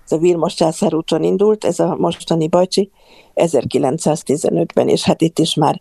ez 0.04 0.12
a 0.12 0.18
Vilmos 0.18 0.54
Császár 0.54 0.94
úton 0.94 1.22
indult, 1.22 1.64
ez 1.64 1.78
a 1.78 1.96
mostani 1.98 2.48
Bajcsi 2.48 2.90
1915-ben, 3.34 4.88
és 4.88 5.02
hát 5.02 5.20
itt 5.20 5.38
is 5.38 5.54
már 5.54 5.80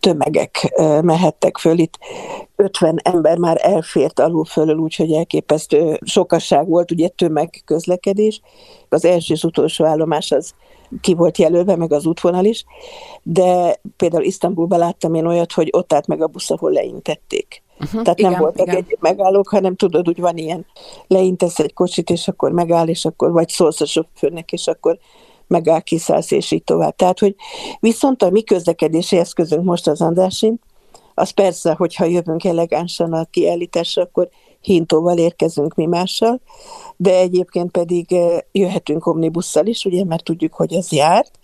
tömegek 0.00 0.72
mehettek 1.02 1.58
föl. 1.58 1.78
Itt 1.78 1.98
50 2.56 3.00
ember 3.02 3.38
már 3.38 3.58
elfért 3.62 4.20
alul 4.20 4.44
fölül, 4.44 4.76
úgyhogy 4.76 5.12
elképesztő 5.12 5.98
sokasság 6.04 6.68
volt, 6.68 6.90
ugye 6.90 7.08
tömegközlekedés. 7.08 8.40
Az 8.88 9.04
első 9.04 9.34
és 9.34 9.42
utolsó 9.42 9.84
állomás 9.84 10.30
az 10.30 10.54
ki 11.00 11.14
volt 11.14 11.38
jelölve, 11.38 11.76
meg 11.76 11.92
az 11.92 12.06
útvonal 12.06 12.44
is, 12.44 12.64
de 13.22 13.80
például 13.96 14.24
Isztambulban 14.24 14.78
láttam 14.78 15.14
én 15.14 15.26
olyat, 15.26 15.52
hogy 15.52 15.68
ott 15.72 15.92
állt 15.92 16.06
meg 16.06 16.22
a 16.22 16.26
busz, 16.26 16.50
ahol 16.50 16.70
leintették. 16.70 17.62
Uh-huh, 17.80 18.02
Tehát 18.02 18.18
igen, 18.18 18.30
nem 18.30 18.40
voltak 18.40 18.66
igen. 18.66 18.76
egy 18.76 18.96
megállók, 19.00 19.48
hanem 19.48 19.76
tudod, 19.76 20.06
hogy 20.06 20.20
van 20.20 20.36
ilyen, 20.36 20.66
leintesz 21.06 21.58
egy 21.58 21.72
kocsit, 21.72 22.10
és 22.10 22.28
akkor 22.28 22.52
megáll, 22.52 22.88
és 22.88 23.04
akkor 23.04 23.32
vagy 23.32 23.48
szólsz 23.48 23.80
a 23.80 23.86
sofőrnek, 23.86 24.52
és 24.52 24.66
akkor 24.66 24.98
megáll, 25.46 25.80
kiszállsz, 25.80 26.30
és 26.30 26.50
így 26.50 26.64
tovább. 26.64 26.96
Tehát, 26.96 27.18
hogy 27.18 27.34
viszont 27.80 28.22
a 28.22 28.30
mi 28.30 28.42
közlekedési 28.42 29.16
eszközünk 29.16 29.64
most 29.64 29.86
az 29.86 30.00
Andrásin, 30.00 30.60
az 31.14 31.30
persze, 31.30 31.74
hogyha 31.74 32.04
jövünk 32.04 32.44
elegánsan 32.44 33.12
a 33.12 33.24
kiállításra, 33.24 34.02
akkor 34.02 34.28
hintóval 34.60 35.18
érkezünk 35.18 35.74
mi 35.74 35.86
mással, 35.86 36.40
de 36.96 37.18
egyébként 37.18 37.70
pedig 37.70 38.12
eh, 38.12 38.38
jöhetünk 38.52 39.06
omnibusszal 39.06 39.66
is, 39.66 39.84
ugye, 39.84 40.04
mert 40.04 40.24
tudjuk, 40.24 40.54
hogy 40.54 40.74
az 40.74 40.92
járt, 40.92 41.38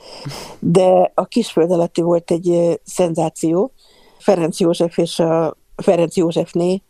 de 0.58 1.12
a 1.14 1.25
Kisföld 1.25 1.70
alatti 1.70 2.00
volt 2.00 2.30
egy 2.30 2.50
eh, 2.50 2.75
szenzáció, 2.84 3.72
Ferenc 4.18 4.60
József 4.60 4.99
és 4.99 5.18
a 5.18 5.56
Ferenc 5.80 6.16
Józsefné, 6.16 6.82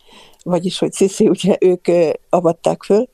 vagyis 0.42 0.78
hogy 0.78 0.92
Sziszi, 0.92 1.28
ugye 1.28 1.56
ők 1.60 1.86
avatták 2.28 2.82
föl, 2.82 3.08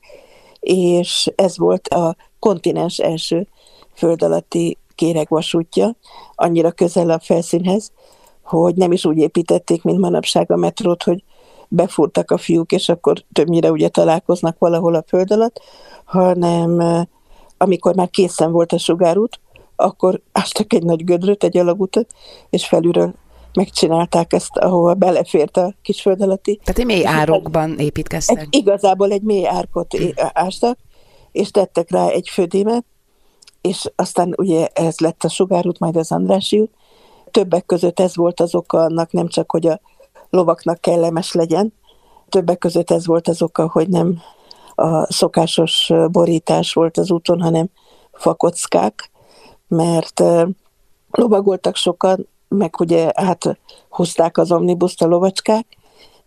és 0.59 1.31
ez 1.35 1.57
volt 1.57 1.87
a 1.87 2.15
kontinens 2.39 2.97
első 2.97 3.47
föld 3.93 4.23
alatti 4.23 4.77
kéregvasútja, 4.95 5.95
annyira 6.35 6.71
közel 6.71 7.09
a 7.09 7.19
felszínhez, 7.19 7.91
hogy 8.43 8.75
nem 8.75 8.91
is 8.91 9.05
úgy 9.05 9.17
építették, 9.17 9.83
mint 9.83 9.99
manapság 9.99 10.51
a 10.51 10.55
metrót, 10.55 11.03
hogy 11.03 11.23
befúrtak 11.67 12.31
a 12.31 12.37
fiúk, 12.37 12.71
és 12.71 12.89
akkor 12.89 13.23
többnyire 13.33 13.71
ugye 13.71 13.87
találkoznak 13.87 14.59
valahol 14.59 14.95
a 14.95 15.03
föld 15.07 15.31
alatt, 15.31 15.61
hanem 16.05 16.81
amikor 17.57 17.95
már 17.95 18.09
készen 18.09 18.51
volt 18.51 18.71
a 18.71 18.77
sugárút, 18.77 19.39
akkor 19.75 20.21
ástak 20.31 20.73
egy 20.73 20.83
nagy 20.83 21.03
gödröt, 21.03 21.43
egy 21.43 21.57
alagutat, 21.57 22.07
és 22.49 22.67
felülről 22.67 23.13
megcsinálták 23.57 24.33
ezt, 24.33 24.57
ahova 24.57 24.93
belefért 24.93 25.57
a 25.57 25.73
kis 25.81 26.01
föld 26.01 26.21
alatti. 26.21 26.59
Tehát 26.63 26.79
egy 26.79 26.85
mély 26.85 27.05
árokban 27.05 27.79
építkeztek. 27.79 28.39
Egy, 28.39 28.47
igazából 28.55 29.11
egy 29.11 29.21
mély 29.21 29.47
árkot 29.47 29.95
ástak, 30.33 30.77
és 31.31 31.51
tettek 31.51 31.91
rá 31.91 32.07
egy 32.07 32.29
födémet, 32.29 32.85
és 33.61 33.91
aztán 33.95 34.33
ugye 34.37 34.67
ez 34.67 34.99
lett 34.99 35.23
a 35.23 35.29
sugárút, 35.29 35.79
majd 35.79 35.95
az 35.95 36.11
Andrási 36.11 36.59
út. 36.59 36.71
Többek 37.31 37.65
között 37.65 37.99
ez 37.99 38.15
volt 38.15 38.39
az 38.39 38.55
oka 38.55 38.81
annak, 38.81 39.11
nem 39.11 39.27
csak, 39.27 39.51
hogy 39.51 39.67
a 39.67 39.79
lovaknak 40.29 40.81
kellemes 40.81 41.33
legyen, 41.33 41.73
többek 42.29 42.57
között 42.57 42.91
ez 42.91 43.05
volt 43.05 43.27
az 43.27 43.41
oka, 43.41 43.69
hogy 43.69 43.89
nem 43.89 44.21
a 44.75 45.13
szokásos 45.13 45.91
borítás 46.11 46.73
volt 46.73 46.97
az 46.97 47.11
úton, 47.11 47.41
hanem 47.41 47.69
fakockák, 48.13 49.11
mert 49.67 50.23
lovagoltak 51.11 51.75
sokan, 51.75 52.27
meg 52.47 52.79
ugye 52.79 53.11
hát 53.15 53.57
húzták 53.89 54.37
az 54.37 54.51
omnibuszt 54.51 55.01
a 55.01 55.07
lovacskák, 55.07 55.65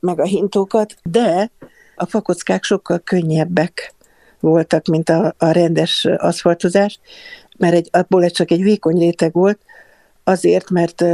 meg 0.01 0.21
a 0.21 0.25
hintókat, 0.25 0.97
de 1.03 1.51
a 1.97 2.07
fakockák 2.07 2.65
sokkal 2.65 2.99
könnyebbek 2.99 3.95
voltak, 4.41 4.87
mint 4.87 5.09
a, 5.09 5.35
a 5.39 5.51
rendes 5.51 6.05
aszfaltozás, 6.17 7.01
mert 7.59 7.75
egy, 7.75 7.89
abból 7.93 8.31
csak 8.31 8.51
egy 8.51 8.63
vékony 8.63 8.99
réteg 8.99 9.33
volt, 9.33 9.59
azért, 10.25 10.71
mert 10.71 11.05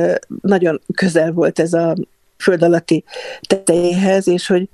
nagyon 0.40 0.80
közel 0.94 1.32
volt 1.32 1.58
ez 1.58 1.72
a 1.72 1.94
föld 2.38 2.62
alatti 2.62 3.04
tetejéhez, 3.46 4.28
és 4.28 4.46
hogy 4.46 4.68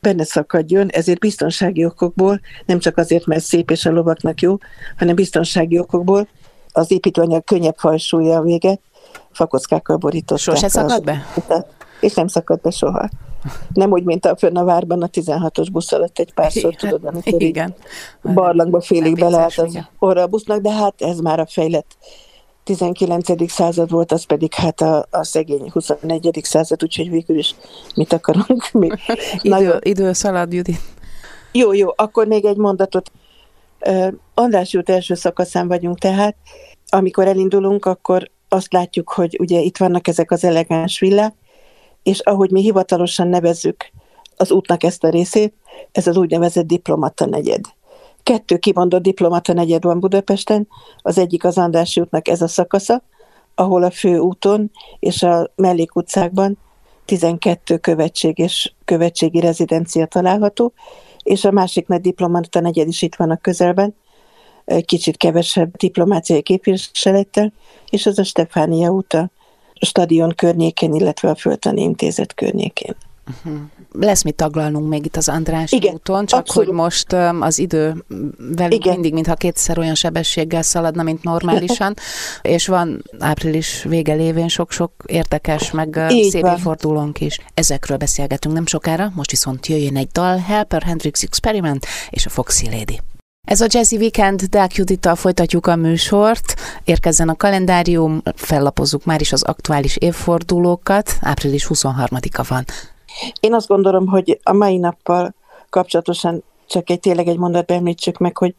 benne 0.00 0.24
szakadjon, 0.24 0.88
ezért 0.88 1.18
biztonsági 1.18 1.84
okokból, 1.84 2.40
nem 2.66 2.78
csak 2.78 2.96
azért, 2.96 3.26
mert 3.26 3.44
szép 3.44 3.70
és 3.70 3.86
a 3.86 3.90
lovaknak 3.90 4.40
jó, 4.40 4.56
hanem 4.96 5.14
biztonsági 5.14 5.78
okokból 5.78 6.28
az 6.72 6.90
építőanyag 6.90 7.44
könnyebb 7.44 7.76
fajsúlya 7.76 8.36
a 8.36 8.42
vége, 8.42 8.78
fakockákkal 9.38 9.96
borították. 9.96 10.38
Sose 10.38 10.68
szakad 10.68 11.04
be? 11.04 11.26
És 12.00 12.14
nem 12.14 12.26
szakad 12.26 12.60
be 12.60 12.70
soha. 12.70 13.08
Nem 13.72 13.92
úgy, 13.92 14.04
mint 14.04 14.26
a 14.26 14.36
fönn 14.36 14.56
a 14.56 14.64
várban 14.64 15.02
a 15.02 15.06
16-os 15.06 15.66
busz 15.72 15.92
alatt 15.92 16.18
egy 16.18 16.32
párszor, 16.34 16.74
tudod, 16.74 17.04
amikor 17.04 17.42
igen. 17.42 17.74
barlangba 18.22 18.80
félig 18.80 19.14
beleállt 19.14 19.58
az 19.58 19.78
orra 19.98 20.22
a 20.22 20.26
busznak, 20.26 20.60
de 20.60 20.72
hát 20.72 20.94
ez 21.02 21.18
már 21.18 21.40
a 21.40 21.46
fejlett 21.46 21.96
19. 22.64 23.50
század 23.50 23.90
volt, 23.90 24.12
az 24.12 24.24
pedig 24.24 24.54
hát 24.54 24.80
a, 24.80 25.06
a 25.10 25.24
szegény 25.24 25.70
21. 25.70 26.40
század, 26.42 26.82
úgyhogy 26.82 27.10
végül 27.10 27.38
is 27.38 27.54
mit 27.94 28.12
akarunk 28.12 28.70
mi. 28.80 28.88
Idő, 29.40 29.78
idő 29.82 30.12
szalad, 30.12 30.52
Judit. 30.52 30.80
Jó, 31.52 31.72
jó, 31.72 31.88
akkor 31.96 32.26
még 32.26 32.44
egy 32.44 32.56
mondatot. 32.56 33.10
András 34.34 34.74
út 34.74 34.90
első 34.90 35.14
szakaszán 35.14 35.68
vagyunk 35.68 35.98
tehát, 35.98 36.36
amikor 36.88 37.26
elindulunk, 37.26 37.84
akkor 37.84 38.30
azt 38.48 38.72
látjuk, 38.72 39.10
hogy 39.10 39.36
ugye 39.40 39.60
itt 39.60 39.76
vannak 39.76 40.08
ezek 40.08 40.30
az 40.30 40.44
elegáns 40.44 40.98
villák, 40.98 41.34
és 42.02 42.20
ahogy 42.20 42.50
mi 42.50 42.60
hivatalosan 42.60 43.28
nevezzük 43.28 43.90
az 44.36 44.50
útnak 44.50 44.82
ezt 44.82 45.04
a 45.04 45.08
részét, 45.08 45.54
ez 45.92 46.06
az 46.06 46.16
úgynevezett 46.16 46.66
diplomata 46.66 47.26
negyed. 47.26 47.64
Kettő 48.22 48.56
kimondott 48.56 49.02
diplomata 49.02 49.52
negyed 49.52 49.84
van 49.84 50.00
Budapesten, 50.00 50.68
az 51.02 51.18
egyik 51.18 51.44
az 51.44 51.58
Andrássy 51.58 52.00
útnak 52.00 52.28
ez 52.28 52.42
a 52.42 52.48
szakasza, 52.48 53.02
ahol 53.54 53.82
a 53.82 53.90
fő 53.90 54.18
úton 54.18 54.70
és 54.98 55.22
a 55.22 55.50
mellékutcákban 55.56 56.58
12 57.04 57.76
követség 57.76 58.38
és 58.38 58.72
követségi 58.84 59.40
rezidencia 59.40 60.06
található, 60.06 60.72
és 61.22 61.44
a 61.44 61.50
másik 61.50 61.86
nagy 61.86 62.00
diplomata 62.00 62.60
negyed 62.60 62.88
is 62.88 63.02
itt 63.02 63.14
van 63.14 63.30
a 63.30 63.36
közelben, 63.36 63.94
kicsit 64.84 65.16
kevesebb 65.16 65.76
diplomáciai 65.76 66.42
képviselettel, 66.42 67.52
és 67.90 68.06
az 68.06 68.18
a 68.18 68.24
Stefánia 68.24 68.90
út 68.90 69.14
a 69.14 69.30
stadion 69.86 70.32
környékén, 70.36 70.94
illetve 70.94 71.30
a 71.30 71.34
Föltani 71.34 71.80
Intézet 71.80 72.34
környékén. 72.34 72.96
Uh-huh. 73.28 73.60
Lesz 73.92 74.22
mit 74.22 74.34
taglalnunk 74.34 74.88
még 74.88 75.04
itt 75.04 75.16
az 75.16 75.28
András 75.28 75.72
Igen, 75.72 75.94
úton, 75.94 76.26
csak 76.26 76.38
abszolút. 76.38 76.68
hogy 76.68 76.78
most 76.78 77.12
az 77.40 77.58
idő 77.58 78.04
velünk 78.38 78.74
Igen. 78.74 78.92
mindig, 78.92 79.12
mintha 79.12 79.34
kétszer 79.34 79.78
olyan 79.78 79.94
sebességgel 79.94 80.62
szaladna, 80.62 81.02
mint 81.02 81.22
normálisan, 81.22 81.94
és 82.42 82.66
van 82.66 83.04
április 83.18 83.82
vége 83.82 84.14
lévén 84.14 84.48
sok-sok 84.48 84.92
érdekes, 85.06 85.70
meg 85.70 86.06
Így 86.10 86.30
szép 86.30 86.46
fordulónk 86.46 87.20
is. 87.20 87.38
Ezekről 87.54 87.96
beszélgetünk 87.96 88.54
nem 88.54 88.66
sokára, 88.66 89.12
most 89.14 89.30
viszont 89.30 89.66
jöjjön 89.66 89.96
egy 89.96 90.08
dal, 90.12 90.36
Helper 90.36 90.82
Hendrix 90.82 91.22
Experiment 91.22 91.86
és 92.10 92.26
a 92.26 92.30
Foxy 92.30 92.66
Lady. 92.70 93.00
Ez 93.48 93.60
a 93.60 93.66
Jazzy 93.68 93.96
Weekend, 93.96 94.42
Deák 94.42 94.74
Judittal 94.74 95.14
folytatjuk 95.14 95.66
a 95.66 95.76
műsort, 95.76 96.54
érkezzen 96.84 97.28
a 97.28 97.36
kalendárium, 97.36 98.22
fellapozzuk 98.34 99.04
már 99.04 99.20
is 99.20 99.32
az 99.32 99.42
aktuális 99.42 99.96
évfordulókat, 99.96 101.10
április 101.20 101.66
23-a 101.68 102.44
van. 102.48 102.64
Én 103.40 103.54
azt 103.54 103.66
gondolom, 103.66 104.06
hogy 104.06 104.40
a 104.42 104.52
mai 104.52 104.76
nappal 104.76 105.34
kapcsolatosan 105.70 106.42
csak 106.66 106.90
egy 106.90 107.00
tényleg 107.00 107.28
egy 107.28 107.38
mondatba 107.38 107.74
említsük 107.74 108.18
meg, 108.18 108.36
hogy 108.36 108.54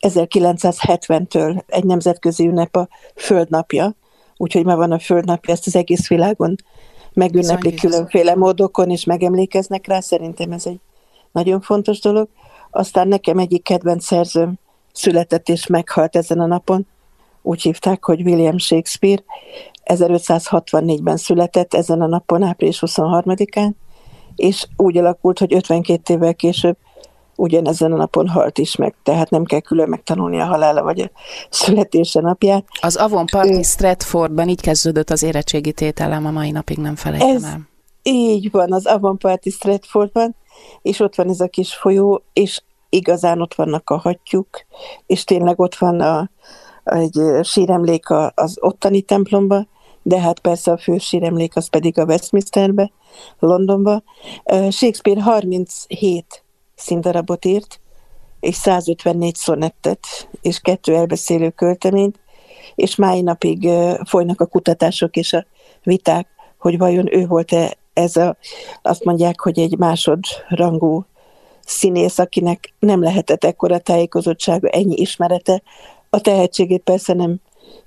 1970-től 0.00 1.62
egy 1.66 1.84
nemzetközi 1.84 2.46
ünnep 2.46 2.76
a 2.76 2.88
Földnapja, 3.14 3.94
úgyhogy 4.36 4.64
ma 4.64 4.76
van 4.76 4.92
a 4.92 4.98
Földnapja, 4.98 5.52
ezt 5.52 5.66
az 5.66 5.76
egész 5.76 6.08
világon 6.08 6.56
megünneplik 7.12 7.80
különféle 7.80 8.34
módokon, 8.34 8.90
és 8.90 9.04
megemlékeznek 9.04 9.86
rá, 9.86 10.00
szerintem 10.00 10.52
ez 10.52 10.66
egy 10.66 10.80
nagyon 11.32 11.60
fontos 11.60 12.00
dolog. 12.00 12.28
Aztán 12.74 13.08
nekem 13.08 13.38
egyik 13.38 13.62
kedvenc 13.62 14.04
szerzőm 14.04 14.58
született 14.92 15.48
és 15.48 15.66
meghalt 15.66 16.16
ezen 16.16 16.40
a 16.40 16.46
napon, 16.46 16.86
úgy 17.42 17.62
hívták, 17.62 18.04
hogy 18.04 18.22
William 18.22 18.58
Shakespeare. 18.58 19.22
1564-ben 19.84 21.16
született 21.16 21.74
ezen 21.74 22.00
a 22.00 22.06
napon, 22.06 22.42
április 22.42 22.82
23-án, 22.86 23.72
és 24.36 24.66
úgy 24.76 24.96
alakult, 24.96 25.38
hogy 25.38 25.54
52 25.54 26.14
évvel 26.14 26.34
később 26.34 26.76
ugyanezen 27.36 27.92
a 27.92 27.96
napon 27.96 28.28
halt 28.28 28.58
is 28.58 28.76
meg, 28.76 28.94
tehát 29.02 29.30
nem 29.30 29.44
kell 29.44 29.60
külön 29.60 29.88
megtanulni 29.88 30.40
a 30.40 30.44
halála 30.44 30.82
vagy 30.82 31.00
a 31.00 31.10
születése 31.50 32.20
napját. 32.20 32.64
Az 32.80 32.96
Avon 32.96 33.26
Party 33.26 33.62
Stratfordban 33.62 34.48
így 34.48 34.60
kezdődött 34.60 35.10
az 35.10 35.22
érettségi 35.22 35.72
tételem, 35.72 36.26
a 36.26 36.30
mai 36.30 36.50
napig 36.50 36.78
nem 36.78 36.96
felejtem 36.96 37.36
ez 37.36 37.42
el. 37.42 37.70
Így 38.02 38.50
van, 38.50 38.72
az 38.72 38.86
Avon 38.86 39.18
Party 39.18 39.48
Stratfordban, 39.48 40.36
és 40.82 41.00
ott 41.00 41.14
van 41.14 41.28
ez 41.28 41.40
a 41.40 41.48
kis 41.48 41.74
folyó, 41.74 42.22
és 42.32 42.62
igazán 42.88 43.40
ott 43.40 43.54
vannak 43.54 43.90
a 43.90 43.96
hattyúk, 43.96 44.66
és 45.06 45.24
tényleg 45.24 45.60
ott 45.60 45.74
van 45.74 46.00
a, 46.00 46.30
egy 46.84 47.20
síremlék 47.42 48.10
az 48.34 48.56
ottani 48.60 49.00
templomba, 49.00 49.66
de 50.02 50.20
hát 50.20 50.38
persze 50.38 50.72
a 50.72 50.78
fő 50.78 50.98
síremlék 50.98 51.56
az 51.56 51.68
pedig 51.68 51.98
a 51.98 52.04
Westminsterbe, 52.04 52.90
Londonba. 53.38 54.02
Shakespeare 54.70 55.22
37 55.22 56.44
színdarabot 56.74 57.44
írt, 57.44 57.80
és 58.40 58.54
154 58.54 59.34
szonettet, 59.34 60.06
és 60.40 60.60
kettő 60.60 60.94
elbeszélő 60.94 61.50
költeményt, 61.50 62.20
és 62.74 62.96
máj 62.96 63.20
napig 63.20 63.68
folynak 64.04 64.40
a 64.40 64.46
kutatások 64.46 65.16
és 65.16 65.32
a 65.32 65.46
viták, 65.82 66.28
hogy 66.58 66.78
vajon 66.78 67.16
ő 67.16 67.26
volt-e 67.26 67.76
ez 67.92 68.16
a, 68.16 68.36
azt 68.82 69.04
mondják, 69.04 69.40
hogy 69.40 69.58
egy 69.58 69.78
másodrangú 69.78 71.04
színész, 71.64 72.18
akinek 72.18 72.74
nem 72.78 73.02
lehetett 73.02 73.44
ekkora 73.44 73.78
tájékozottsága, 73.78 74.68
ennyi 74.68 74.94
ismerete. 74.94 75.62
A 76.10 76.20
tehetségét 76.20 76.82
persze 76.82 77.12
nem 77.12 77.36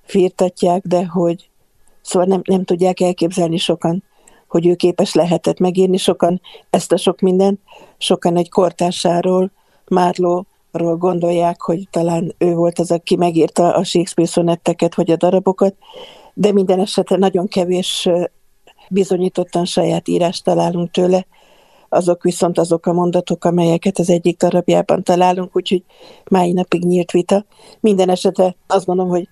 firtatják, 0.01 0.81
de 0.85 1.05
hogy 1.05 1.50
szóval 2.01 2.27
nem, 2.27 2.41
nem 2.43 2.63
tudják 2.63 3.00
elképzelni 3.00 3.57
sokan, 3.57 4.03
hogy 4.47 4.67
ő 4.67 4.75
képes 4.75 5.13
lehetett 5.13 5.59
megírni 5.59 5.97
sokan 5.97 6.41
ezt 6.69 6.91
a 6.91 6.97
sok 6.97 7.19
mindent, 7.19 7.59
sokan 7.97 8.38
egy 8.38 8.50
kortársáról, 8.50 9.51
Márlóról 9.88 10.97
gondolják, 10.97 11.62
hogy 11.62 11.88
talán 11.89 12.35
ő 12.38 12.53
volt 12.53 12.79
az, 12.79 12.91
aki 12.91 13.15
megírta 13.15 13.74
a 13.74 13.83
Shakespeare 13.83 14.29
szonetteket 14.29 14.95
vagy 14.95 15.12
a 15.12 15.15
darabokat, 15.15 15.75
de 16.33 16.51
minden 16.51 16.79
esetre 16.79 17.15
nagyon 17.15 17.47
kevés 17.47 18.09
bizonyítottan 18.89 19.65
saját 19.65 20.07
írást 20.07 20.43
találunk 20.43 20.91
tőle, 20.91 21.25
azok 21.89 22.23
viszont 22.23 22.57
azok 22.57 22.85
a 22.85 22.93
mondatok, 22.93 23.45
amelyeket 23.45 23.99
az 23.99 24.09
egyik 24.09 24.37
darabjában 24.37 25.03
találunk, 25.03 25.55
úgyhogy 25.55 25.83
máj 26.29 26.51
napig 26.51 26.83
nyílt 26.83 27.11
vita. 27.11 27.45
Minden 27.79 28.09
esetre 28.09 28.55
azt 28.67 28.85
gondolom, 28.85 29.11
hogy 29.11 29.27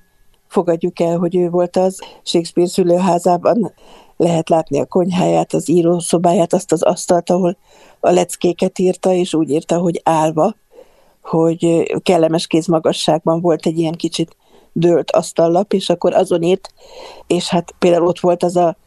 fogadjuk 0.48 1.00
el, 1.00 1.18
hogy 1.18 1.36
ő 1.36 1.50
volt 1.50 1.78
az. 1.78 2.02
Shakespeare 2.24 2.70
szülőházában 2.70 3.74
lehet 4.18 4.50
látni 4.50 4.80
a 4.80 4.86
konyháját, 4.86 5.54
az 5.54 5.70
írószobáját, 5.70 6.54
azt 6.54 6.72
az 6.72 6.82
asztalt, 6.82 7.30
ahol 7.30 7.58
a 8.00 8.12
leckéket 8.12 8.80
írta, 8.80 9.12
és 9.12 9.34
úgy 9.34 9.50
írta, 9.50 9.78
hogy 9.78 10.02
állva, 10.04 10.56
hogy 11.22 11.92
kellemes 12.04 12.48
kézmagasságban 12.48 13.42
volt 13.42 13.66
egy 13.66 13.78
ilyen 13.78 13.94
kicsit 13.94 14.36
dőlt 14.72 15.12
asztallap, 15.12 15.74
és 15.74 15.90
akkor 15.90 16.14
azon 16.14 16.42
írt, 16.42 16.74
és 17.28 17.50
hát 17.50 17.74
például 17.80 18.08
ott 18.08 18.20
volt 18.20 18.44
az 18.44 18.56
a 18.56 18.78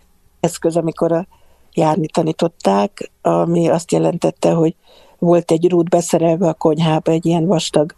eszköz, 0.46 0.76
amikor 0.76 1.12
a 1.12 1.26
járni 1.72 2.06
tanították, 2.06 3.10
ami 3.22 3.68
azt 3.68 3.92
jelentette, 3.92 4.50
hogy 4.50 4.74
volt 5.18 5.50
egy 5.50 5.68
rúd 5.68 5.88
beszerelve 5.88 6.48
a 6.48 6.54
konyhába, 6.54 7.12
egy 7.12 7.26
ilyen 7.26 7.46
vastag 7.46 7.94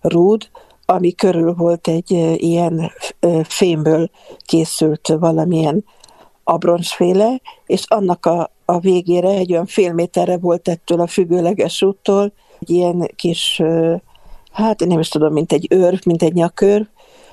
rúd, 0.00 0.48
ami 0.86 1.12
körül 1.12 1.54
volt 1.54 1.88
egy 1.88 2.10
ilyen 2.36 2.92
fémből 3.42 4.10
készült 4.44 5.14
valamilyen 5.18 5.84
abroncsféle, 6.44 7.40
és 7.66 7.84
annak 7.86 8.26
a, 8.26 8.50
a 8.64 8.78
végére 8.78 9.28
egy 9.28 9.52
olyan 9.52 9.66
fél 9.66 9.92
méterre 9.92 10.38
volt 10.38 10.68
ettől 10.68 11.00
a 11.00 11.06
függőleges 11.06 11.82
úttól, 11.82 12.32
egy 12.60 12.70
ilyen 12.70 13.10
kis, 13.16 13.62
hát 14.52 14.80
nem 14.84 14.98
is 14.98 15.08
tudom, 15.08 15.32
mint 15.32 15.52
egy 15.52 15.66
őr, 15.70 16.00
mint 16.04 16.22
egy 16.22 16.34
nyakőr, 16.34 16.88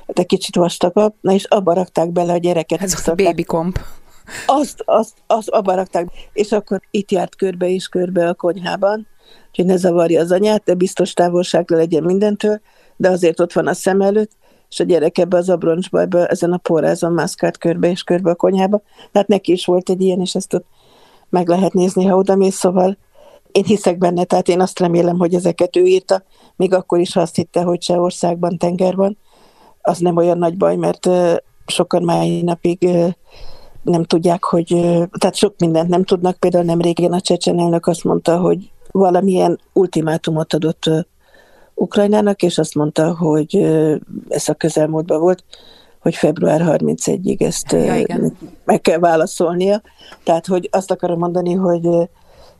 de 0.05 0.23
kicsit 0.23 0.55
vastagabb, 0.55 1.13
na 1.21 1.33
és 1.33 1.43
abba 1.43 1.73
rakták 1.73 2.11
bele 2.11 2.33
a 2.33 2.37
gyereket. 2.37 2.81
Ez 2.81 3.07
a 3.07 3.15
baby 3.15 3.43
komp. 3.43 3.79
Azt, 4.45 4.81
azt, 4.85 5.13
azt 5.27 5.49
abba 5.49 5.75
rakták, 5.75 6.07
és 6.33 6.51
akkor 6.51 6.81
itt 6.91 7.11
járt 7.11 7.35
körbe 7.35 7.69
és 7.69 7.87
körbe 7.87 8.27
a 8.27 8.33
konyhában, 8.33 9.07
hogy 9.53 9.65
ne 9.65 9.77
zavarja 9.77 10.21
az 10.21 10.31
anyát, 10.31 10.63
de 10.63 10.73
biztos 10.73 11.13
távolságra 11.13 11.77
legyen 11.77 12.03
mindentől, 12.03 12.61
de 12.97 13.09
azért 13.09 13.39
ott 13.39 13.53
van 13.53 13.67
a 13.67 13.73
szem 13.73 14.01
előtt, 14.01 14.31
és 14.69 14.79
a 14.79 14.83
gyerek 14.83 15.17
ebbe 15.17 15.37
az 15.37 15.49
abroncsba, 15.49 15.99
ebbe, 15.99 16.25
ezen 16.25 16.53
a 16.53 16.57
porrázon 16.57 17.11
mászkált 17.11 17.57
körbe 17.57 17.89
és 17.89 18.03
körbe 18.03 18.29
a 18.29 18.35
konyhába. 18.35 18.81
Tehát 19.11 19.27
neki 19.27 19.51
is 19.51 19.65
volt 19.65 19.89
egy 19.89 20.01
ilyen, 20.01 20.19
és 20.19 20.35
ezt 20.35 20.53
ott 20.53 20.65
meg 21.29 21.47
lehet 21.47 21.73
nézni, 21.73 22.05
ha 22.05 22.15
oda 22.15 22.35
mész, 22.35 22.55
szóval 22.55 22.97
én 23.51 23.63
hiszek 23.63 23.97
benne, 23.97 24.23
tehát 24.23 24.47
én 24.47 24.61
azt 24.61 24.79
remélem, 24.79 25.17
hogy 25.17 25.33
ezeket 25.33 25.75
ő 25.75 25.83
írta, 25.83 26.23
még 26.55 26.73
akkor 26.73 26.99
is 26.99 27.15
azt 27.15 27.35
hitte, 27.35 27.61
hogy 27.61 27.81
se 27.81 27.99
országban 27.99 28.57
tenger 28.57 28.95
van. 28.95 29.17
Az 29.81 29.97
nem 29.97 30.15
olyan 30.15 30.37
nagy 30.37 30.57
baj, 30.57 30.75
mert 30.75 31.09
sokan 31.65 32.03
mai 32.03 32.41
napig 32.41 32.89
nem 33.89 34.03
tudják, 34.03 34.43
hogy, 34.43 34.67
tehát 35.19 35.35
sok 35.35 35.53
mindent 35.57 35.89
nem 35.89 36.03
tudnak. 36.03 36.37
Például 36.37 36.63
nem 36.63 36.81
régen 36.81 37.13
a 37.13 37.21
csecsen 37.21 37.59
elnök 37.59 37.87
azt 37.87 38.03
mondta, 38.03 38.37
hogy 38.37 38.71
valamilyen 38.91 39.59
ultimátumot 39.73 40.53
adott 40.53 40.89
Ukrajnának, 41.73 42.41
és 42.41 42.57
azt 42.57 42.75
mondta, 42.75 43.15
hogy 43.15 43.55
ez 44.27 44.49
a 44.49 44.53
közelmúltban 44.53 45.19
volt, 45.19 45.43
hogy 45.99 46.15
február 46.15 46.61
31-ig 46.65 47.41
ezt 47.41 47.71
ja, 47.71 48.19
meg 48.65 48.81
kell 48.81 48.99
válaszolnia. 48.99 49.81
Tehát, 50.23 50.47
hogy 50.47 50.69
azt 50.71 50.91
akarom 50.91 51.19
mondani, 51.19 51.53
hogy 51.53 51.87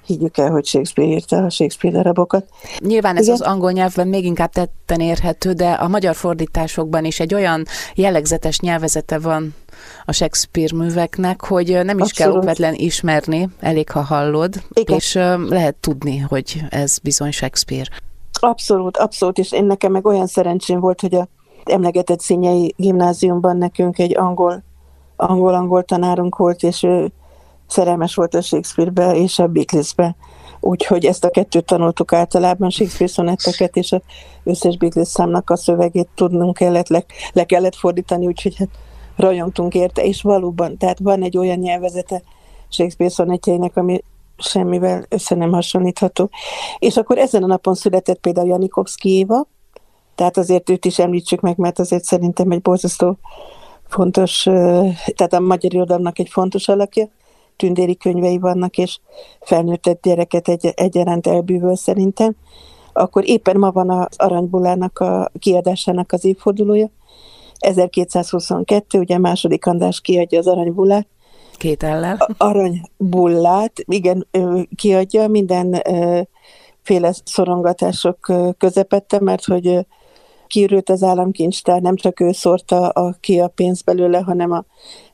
higgyük 0.05 0.38
el, 0.38 0.51
hogy 0.51 0.65
Shakespeare 0.65 1.12
írta 1.12 1.38
a 1.38 1.49
Shakespeare 1.49 1.97
darabokat. 1.97 2.45
Nyilván 2.79 3.15
ez 3.15 3.23
Igen? 3.23 3.33
az 3.33 3.41
angol 3.41 3.71
nyelvben 3.71 4.07
még 4.07 4.25
inkább 4.25 4.51
tetten 4.51 4.99
érhető, 4.99 5.53
de 5.53 5.71
a 5.71 5.88
magyar 5.88 6.15
fordításokban 6.15 7.05
is 7.05 7.19
egy 7.19 7.33
olyan 7.33 7.65
jellegzetes 7.95 8.59
nyelvezete 8.59 9.19
van 9.19 9.55
a 10.05 10.12
Shakespeare 10.12 10.75
műveknek, 10.75 11.45
hogy 11.45 11.67
nem 11.83 11.97
is 11.97 12.03
Abszolút. 12.03 12.13
kell 12.13 12.31
okvetlen 12.31 12.73
ismerni, 12.73 13.49
elég 13.59 13.89
ha 13.89 14.01
hallod, 14.01 14.55
Igen. 14.73 14.95
és 14.95 15.13
lehet 15.49 15.75
tudni, 15.75 16.17
hogy 16.17 16.62
ez 16.69 16.97
bizony 16.97 17.31
Shakespeare. 17.31 17.89
Abszolút, 18.39 18.97
abszolút, 18.97 19.38
és 19.38 19.51
én 19.51 19.65
nekem 19.65 19.91
meg 19.91 20.05
olyan 20.05 20.27
szerencsém 20.27 20.79
volt, 20.79 21.01
hogy 21.01 21.15
a 21.15 21.27
emlegetett 21.63 22.19
színyei 22.19 22.73
gimnáziumban 22.77 23.57
nekünk 23.57 23.99
egy 23.99 24.17
angol, 24.17 24.63
angol-angol 25.15 25.83
tanárunk 25.83 26.35
volt, 26.35 26.63
és 26.63 26.83
ő 26.83 27.12
szerelmes 27.69 28.15
volt 28.15 28.36
a 28.36 28.41
Shakespeare-be 28.41 29.15
és 29.15 29.39
a 29.39 29.47
Beatles-be. 29.47 30.15
Úgyhogy 30.60 31.05
ezt 31.05 31.25
a 31.25 31.29
kettőt 31.29 31.65
tanultuk 31.65 32.13
általában, 32.13 32.69
Shakespeare 32.69 33.12
szonetteket 33.12 33.75
és 33.75 33.91
az 33.91 34.01
összes 34.43 34.77
Beatles 34.77 35.08
számnak 35.08 35.49
a 35.49 35.58
szövegét 35.58 36.08
tudnunk 36.15 36.58
kellett, 36.58 36.88
le, 36.88 37.03
le 37.34 37.43
kellett 37.43 37.75
fordítani, 37.75 38.27
úgyhogy 38.27 38.55
hát 38.58 38.69
rajongtunk 39.15 39.73
érte, 39.73 40.03
és 40.03 40.21
valóban, 40.21 40.77
tehát 40.77 40.99
van 40.99 41.23
egy 41.23 41.38
olyan 41.38 41.58
nyelvezete 41.58 42.21
Shakespeare 42.69 43.13
szonettjeinek, 43.13 43.77
ami 43.77 44.01
semmivel 44.38 45.05
össze 45.10 45.36
nem 45.36 45.51
hasonlítható. 45.51 46.29
És 46.79 46.97
akkor 46.97 47.17
ezen 47.17 47.43
a 47.43 47.47
napon 47.47 47.73
született 47.73 48.19
például 48.19 48.47
Janikovszki 48.47 49.10
Éva, 49.10 49.47
tehát 50.15 50.38
azért 50.38 50.69
őt 50.69 50.86
is 50.86 50.99
említsük 50.99 51.39
meg, 51.39 51.58
mert 51.58 51.79
azért 51.79 52.03
szerintem 52.03 52.51
egy 52.51 52.62
borzasztó 52.62 53.17
fontos, 53.88 54.41
tehát 55.15 55.34
a 55.34 55.39
magyar 55.39 55.73
irodalomnak 55.73 56.19
egy 56.19 56.29
fontos 56.29 56.67
alakja, 56.67 57.08
tündéri 57.60 57.98
könyvei 57.98 58.38
vannak, 58.38 58.78
és 58.78 59.00
felnőttett 59.41 60.02
gyereket 60.02 60.48
egy, 60.48 60.65
egyaránt 60.76 61.28
elbűvöl 61.28 61.76
szerintem. 61.76 62.36
Akkor 62.93 63.30
éppen 63.30 63.58
ma 63.58 63.72
van 63.72 63.89
az 63.89 64.15
Aranybulának 64.17 65.00
a 65.00 65.32
kiadásának 65.39 66.12
az 66.12 66.26
évfordulója, 66.26 66.89
1222, 67.60 69.00
ugye 69.00 69.17
második 69.17 69.65
András 69.65 70.02
kiadja 70.02 70.39
az 70.39 70.48
Aranybulát, 70.48 71.08
Két 71.58 71.84
ellen. 71.84 72.19
Aranybullát, 72.38 73.74
igen, 73.86 74.28
kiadja 74.76 75.28
minden 75.28 75.82
féle 76.82 77.13
szorongatások 77.24 78.32
közepette, 78.58 79.19
mert 79.19 79.45
hogy 79.45 79.86
kiürült 80.49 80.89
az 80.89 81.03
államkincstár, 81.03 81.81
nem 81.81 81.95
csak 81.95 82.19
ő 82.19 82.31
szórta 82.31 82.89
a, 82.89 83.15
ki 83.19 83.39
a 83.39 83.47
pénzt 83.47 83.85
belőle, 83.85 84.19
hanem 84.19 84.51
a 84.51 84.65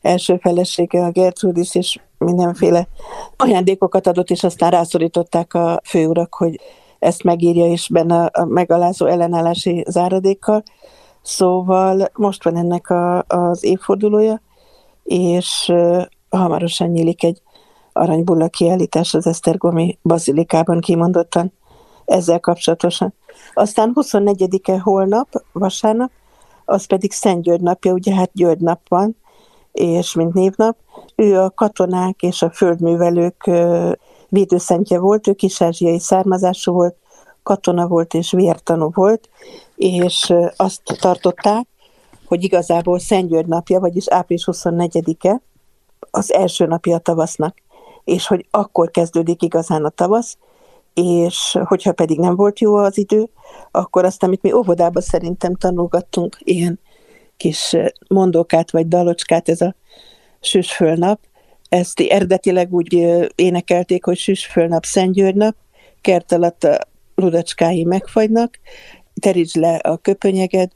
első 0.02 0.38
felesége, 0.38 1.04
a 1.04 1.12
Gertrudis, 1.12 1.76
és 1.76 2.00
mindenféle 2.18 2.88
ajándékokat 3.38 4.08
adott, 4.08 4.30
és 4.30 4.44
aztán 4.44 4.72
rászorították 4.72 5.54
a 5.54 5.82
főurak, 5.84 6.34
hogy 6.34 6.60
ezt 7.00 7.24
megírja 7.24 7.66
is 7.66 7.90
benne 7.90 8.26
a 8.26 8.46
megalázó 8.46 9.06
ellenállási 9.06 9.84
záradékkal. 9.88 10.64
Szóval 11.22 12.10
most 12.14 12.44
van 12.44 12.58
ennek 12.58 12.90
a, 12.90 13.24
az 13.28 13.64
évfordulója, 13.64 14.42
és 15.04 15.74
hamarosan 16.30 16.90
nyílik 16.90 17.24
egy 17.24 17.42
aranybulla 17.94 18.48
kiállítás 18.48 19.14
az 19.14 19.28
Esztergomi 19.28 19.98
bazilikában 20.04 20.80
kimondottan 20.80 21.54
ezzel 22.06 22.40
kapcsolatosan. 22.40 23.14
Aztán 23.54 23.92
24-e 23.96 24.80
holnap, 24.80 25.44
vasárnap, 25.52 26.12
az 26.66 26.86
pedig 26.86 27.12
Szent 27.12 27.44
György 27.44 27.62
napja, 27.62 27.92
ugye 27.92 28.14
hát 28.14 28.30
György 28.34 28.62
nap 28.62 28.80
van, 28.88 29.18
és 29.72 30.14
mint 30.14 30.34
névnap. 30.34 30.78
Ő 31.16 31.40
a 31.40 31.50
katonák 31.50 32.22
és 32.22 32.42
a 32.42 32.50
földművelők 32.50 33.50
védőszentje 34.30 35.00
volt, 35.00 35.28
ő 35.28 35.34
kis-ázsiai 35.34 36.00
származású 36.00 36.74
volt, 36.74 36.96
katona 37.44 37.88
volt 37.88 38.14
és 38.14 38.32
vértanú 38.32 38.90
volt, 38.94 39.30
és 39.76 40.34
azt 40.56 40.82
tartották, 41.00 41.68
hogy 42.26 42.44
igazából 42.44 43.00
Szent 43.00 43.30
György 43.30 43.48
napja, 43.48 43.80
vagyis 43.80 44.08
április 44.10 44.48
24-e, 44.52 45.42
az 46.12 46.34
első 46.34 46.66
napja 46.66 46.96
a 46.96 47.00
tavasznak, 47.00 47.58
és 48.04 48.28
hogy 48.28 48.48
akkor 48.52 48.92
kezdődik 48.92 49.42
igazán 49.42 49.86
a 49.86 49.90
tavasz, 49.90 50.38
és 50.96 51.58
hogyha 51.64 51.92
pedig 51.92 52.20
nem 52.20 52.36
volt 52.36 52.60
jó 52.60 52.76
az 52.76 52.98
idő, 52.98 53.30
akkor 53.72 54.06
azt, 54.06 54.24
amit 54.24 54.42
mi 54.42 54.52
óvodában 54.52 55.02
szerintem 55.02 55.56
tanulgattunk, 55.56 56.38
ilyen 56.40 56.80
kis 57.38 57.76
mondókát 58.08 58.72
vagy 58.72 58.88
dalocskát, 58.88 59.50
ez 59.50 59.62
a 59.62 59.76
süsfölnap, 60.40 61.20
ezt 61.70 62.00
eredetileg 62.00 62.74
úgy 62.74 62.94
énekelték, 63.36 64.06
hogy 64.06 64.18
süsfölnap, 64.18 64.86
Szentgyörgynap, 64.86 65.56
kert 66.02 66.32
alatt 66.32 66.64
a 66.64 66.80
ludacskái 67.16 67.84
megfagynak, 67.84 68.60
terítsd 69.22 69.56
le 69.56 69.76
a 69.76 69.98
köpönyeged, 69.98 70.72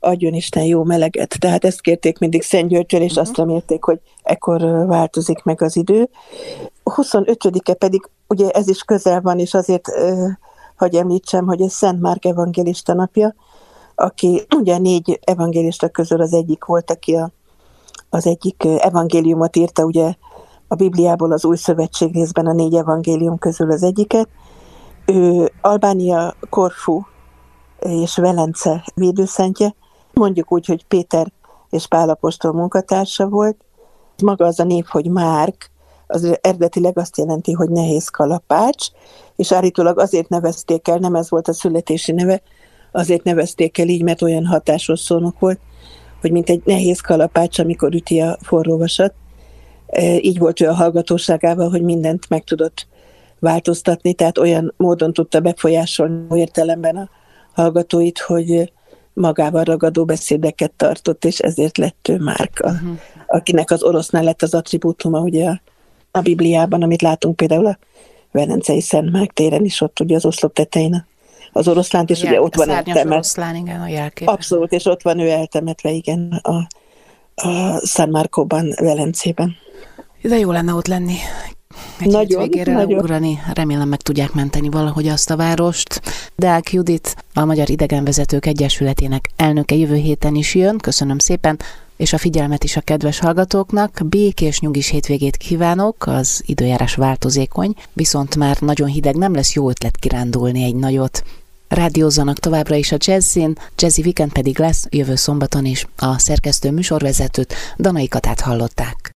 adjon 0.00 0.34
Isten 0.34 0.64
jó 0.64 0.84
meleget. 0.84 1.36
Tehát 1.38 1.64
ezt 1.64 1.80
kérték 1.80 2.18
mindig 2.18 2.42
Szent 2.42 2.68
Györgytől, 2.68 3.00
és 3.00 3.10
uh-huh. 3.10 3.22
azt 3.22 3.36
remélték, 3.36 3.82
hogy 3.82 4.00
ekkor 4.22 4.86
változik 4.86 5.42
meg 5.42 5.62
az 5.62 5.76
idő. 5.76 6.08
25-e 6.94 7.74
pedig, 7.74 8.10
ugye 8.28 8.50
ez 8.50 8.68
is 8.68 8.82
közel 8.82 9.20
van, 9.20 9.38
és 9.38 9.54
azért 9.54 9.88
hogy 10.76 10.94
említsem, 10.94 11.46
hogy 11.46 11.60
ez 11.60 11.72
Szent 11.72 12.00
Márk 12.00 12.24
evangélista 12.24 12.94
napja, 12.94 13.34
aki 13.94 14.46
ugye 14.56 14.78
négy 14.78 15.20
evangélista 15.24 15.88
közül 15.88 16.20
az 16.20 16.32
egyik 16.32 16.64
volt, 16.64 16.90
aki 16.90 17.14
a, 17.14 17.30
az 18.10 18.26
egyik 18.26 18.64
evangéliumot 18.78 19.56
írta, 19.56 19.84
ugye 19.84 20.14
a 20.68 20.74
Bibliából 20.74 21.32
az 21.32 21.44
új 21.44 21.56
szövetség 21.56 22.12
részben 22.12 22.46
a 22.46 22.52
négy 22.52 22.74
evangélium 22.74 23.38
közül 23.38 23.70
az 23.70 23.82
egyiket. 23.82 24.28
Ő 25.06 25.52
Albánia, 25.60 26.34
Korfu 26.50 27.00
és 27.78 28.16
Velence 28.16 28.84
védőszentje, 28.94 29.74
mondjuk 30.12 30.52
úgy, 30.52 30.66
hogy 30.66 30.86
Péter 30.86 31.32
és 31.70 31.86
Pálapostól 31.86 32.52
munkatársa 32.52 33.28
volt. 33.28 33.56
Maga 34.22 34.46
az 34.46 34.60
a 34.60 34.64
név, 34.64 34.84
hogy 34.88 35.10
Márk, 35.10 35.70
az 36.06 36.38
eredetileg 36.40 36.98
azt 36.98 37.16
jelenti, 37.16 37.52
hogy 37.52 37.70
nehéz 37.70 38.08
kalapács, 38.08 38.86
és 39.36 39.52
állítólag 39.52 39.98
azért 39.98 40.28
nevezték 40.28 40.88
el, 40.88 40.98
nem 40.98 41.14
ez 41.14 41.30
volt 41.30 41.48
a 41.48 41.52
születési 41.52 42.12
neve, 42.12 42.42
azért 42.92 43.22
nevezték 43.22 43.78
el 43.78 43.88
így, 43.88 44.02
mert 44.02 44.22
olyan 44.22 44.46
hatásos 44.46 45.00
szónok 45.00 45.38
volt, 45.38 45.58
hogy 46.20 46.30
mint 46.30 46.50
egy 46.50 46.62
nehéz 46.64 47.00
kalapács, 47.00 47.58
amikor 47.58 47.94
üti 47.94 48.20
a 48.20 48.38
forróvasat. 48.42 49.14
E, 49.86 50.14
így 50.14 50.38
volt 50.38 50.60
ő 50.60 50.68
a 50.68 50.74
hallgatóságával, 50.74 51.70
hogy 51.70 51.82
mindent 51.82 52.28
meg 52.28 52.44
tudott 52.44 52.86
változtatni, 53.38 54.14
tehát 54.14 54.38
olyan 54.38 54.74
módon 54.76 55.12
tudta 55.12 55.40
befolyásolni 55.40 56.38
értelemben 56.38 56.96
a 56.96 57.08
hallgatóit, 57.52 58.18
hogy 58.18 58.72
magával 59.12 59.64
ragadó 59.64 60.04
beszédeket 60.04 60.72
tartott, 60.72 61.24
és 61.24 61.38
ezért 61.38 61.78
lett 61.78 62.08
ő 62.08 62.18
Márka, 62.18 62.70
uh-huh. 62.70 62.98
akinek 63.26 63.70
az 63.70 63.82
orosznál 63.82 64.22
lett 64.22 64.42
az 64.42 64.54
attribútuma, 64.54 65.20
ugye 65.20 65.48
a, 65.48 65.60
a 66.16 66.20
Bibliában, 66.20 66.82
amit 66.82 67.02
látunk 67.02 67.36
például 67.36 67.66
a 67.66 67.78
Velencei 68.30 68.80
Szent 68.80 69.10
Márk 69.10 69.32
téren 69.32 69.64
is, 69.64 69.80
ott 69.80 70.00
ugye 70.00 70.16
az 70.16 70.24
oszlop 70.24 70.54
tetején 70.54 71.06
az 71.52 71.68
oroszlánt, 71.68 72.10
és 72.10 72.22
ugye 72.22 72.40
ott 72.40 72.54
van 72.54 72.70
eltemetve. 72.70 73.10
oroszlán, 73.10 73.56
igen, 73.56 73.80
a 73.80 73.88
jelkép. 73.88 74.28
Abszolút, 74.28 74.72
és 74.72 74.84
ott 74.84 75.02
van 75.02 75.18
ő 75.18 75.28
eltemetve, 75.28 75.90
igen, 75.90 76.40
a, 76.42 76.66
a 77.48 77.80
San 77.86 78.08
Marcóban, 78.10 78.74
Velencében. 78.76 79.56
De 80.22 80.38
jó 80.38 80.50
lenne 80.50 80.72
ott 80.72 80.86
lenni. 80.86 81.14
Egy 82.00 82.10
nagyon, 82.10 82.42
végére 82.42 82.72
nagyon. 82.72 82.98
ugrani. 82.98 83.38
Remélem 83.54 83.88
meg 83.88 84.00
tudják 84.00 84.32
menteni 84.32 84.68
valahogy 84.68 85.08
azt 85.08 85.30
a 85.30 85.36
várost. 85.36 86.00
Deák 86.36 86.72
Judit, 86.72 87.16
a 87.34 87.44
Magyar 87.44 87.70
Idegenvezetők 87.70 88.46
Egyesületének 88.46 89.30
elnöke 89.36 89.74
jövő 89.74 89.94
héten 89.94 90.34
is 90.34 90.54
jön. 90.54 90.78
Köszönöm 90.78 91.18
szépen 91.18 91.58
és 91.96 92.12
a 92.12 92.18
figyelmet 92.18 92.64
is 92.64 92.76
a 92.76 92.80
kedves 92.80 93.18
hallgatóknak. 93.18 94.00
Békés 94.04 94.60
nyugis 94.60 94.88
hétvégét 94.88 95.36
kívánok, 95.36 96.06
az 96.06 96.42
időjárás 96.46 96.94
változékony, 96.94 97.74
viszont 97.92 98.36
már 98.36 98.56
nagyon 98.60 98.88
hideg, 98.88 99.16
nem 99.16 99.34
lesz 99.34 99.54
jó 99.54 99.68
ötlet 99.68 99.96
kirándulni 99.96 100.62
egy 100.64 100.74
nagyot. 100.74 101.24
Rádiózzanak 101.68 102.38
továbbra 102.38 102.74
is 102.74 102.92
a 102.92 102.96
jazzin, 102.98 103.58
Jazzy 103.76 104.02
Weekend 104.02 104.32
pedig 104.32 104.58
lesz 104.58 104.86
jövő 104.90 105.14
szombaton 105.14 105.64
is. 105.64 105.86
A 105.96 106.18
szerkesztő 106.18 106.70
műsorvezetőt 106.70 107.54
Danai 107.78 108.08
Katát 108.08 108.40
hallották. 108.40 109.14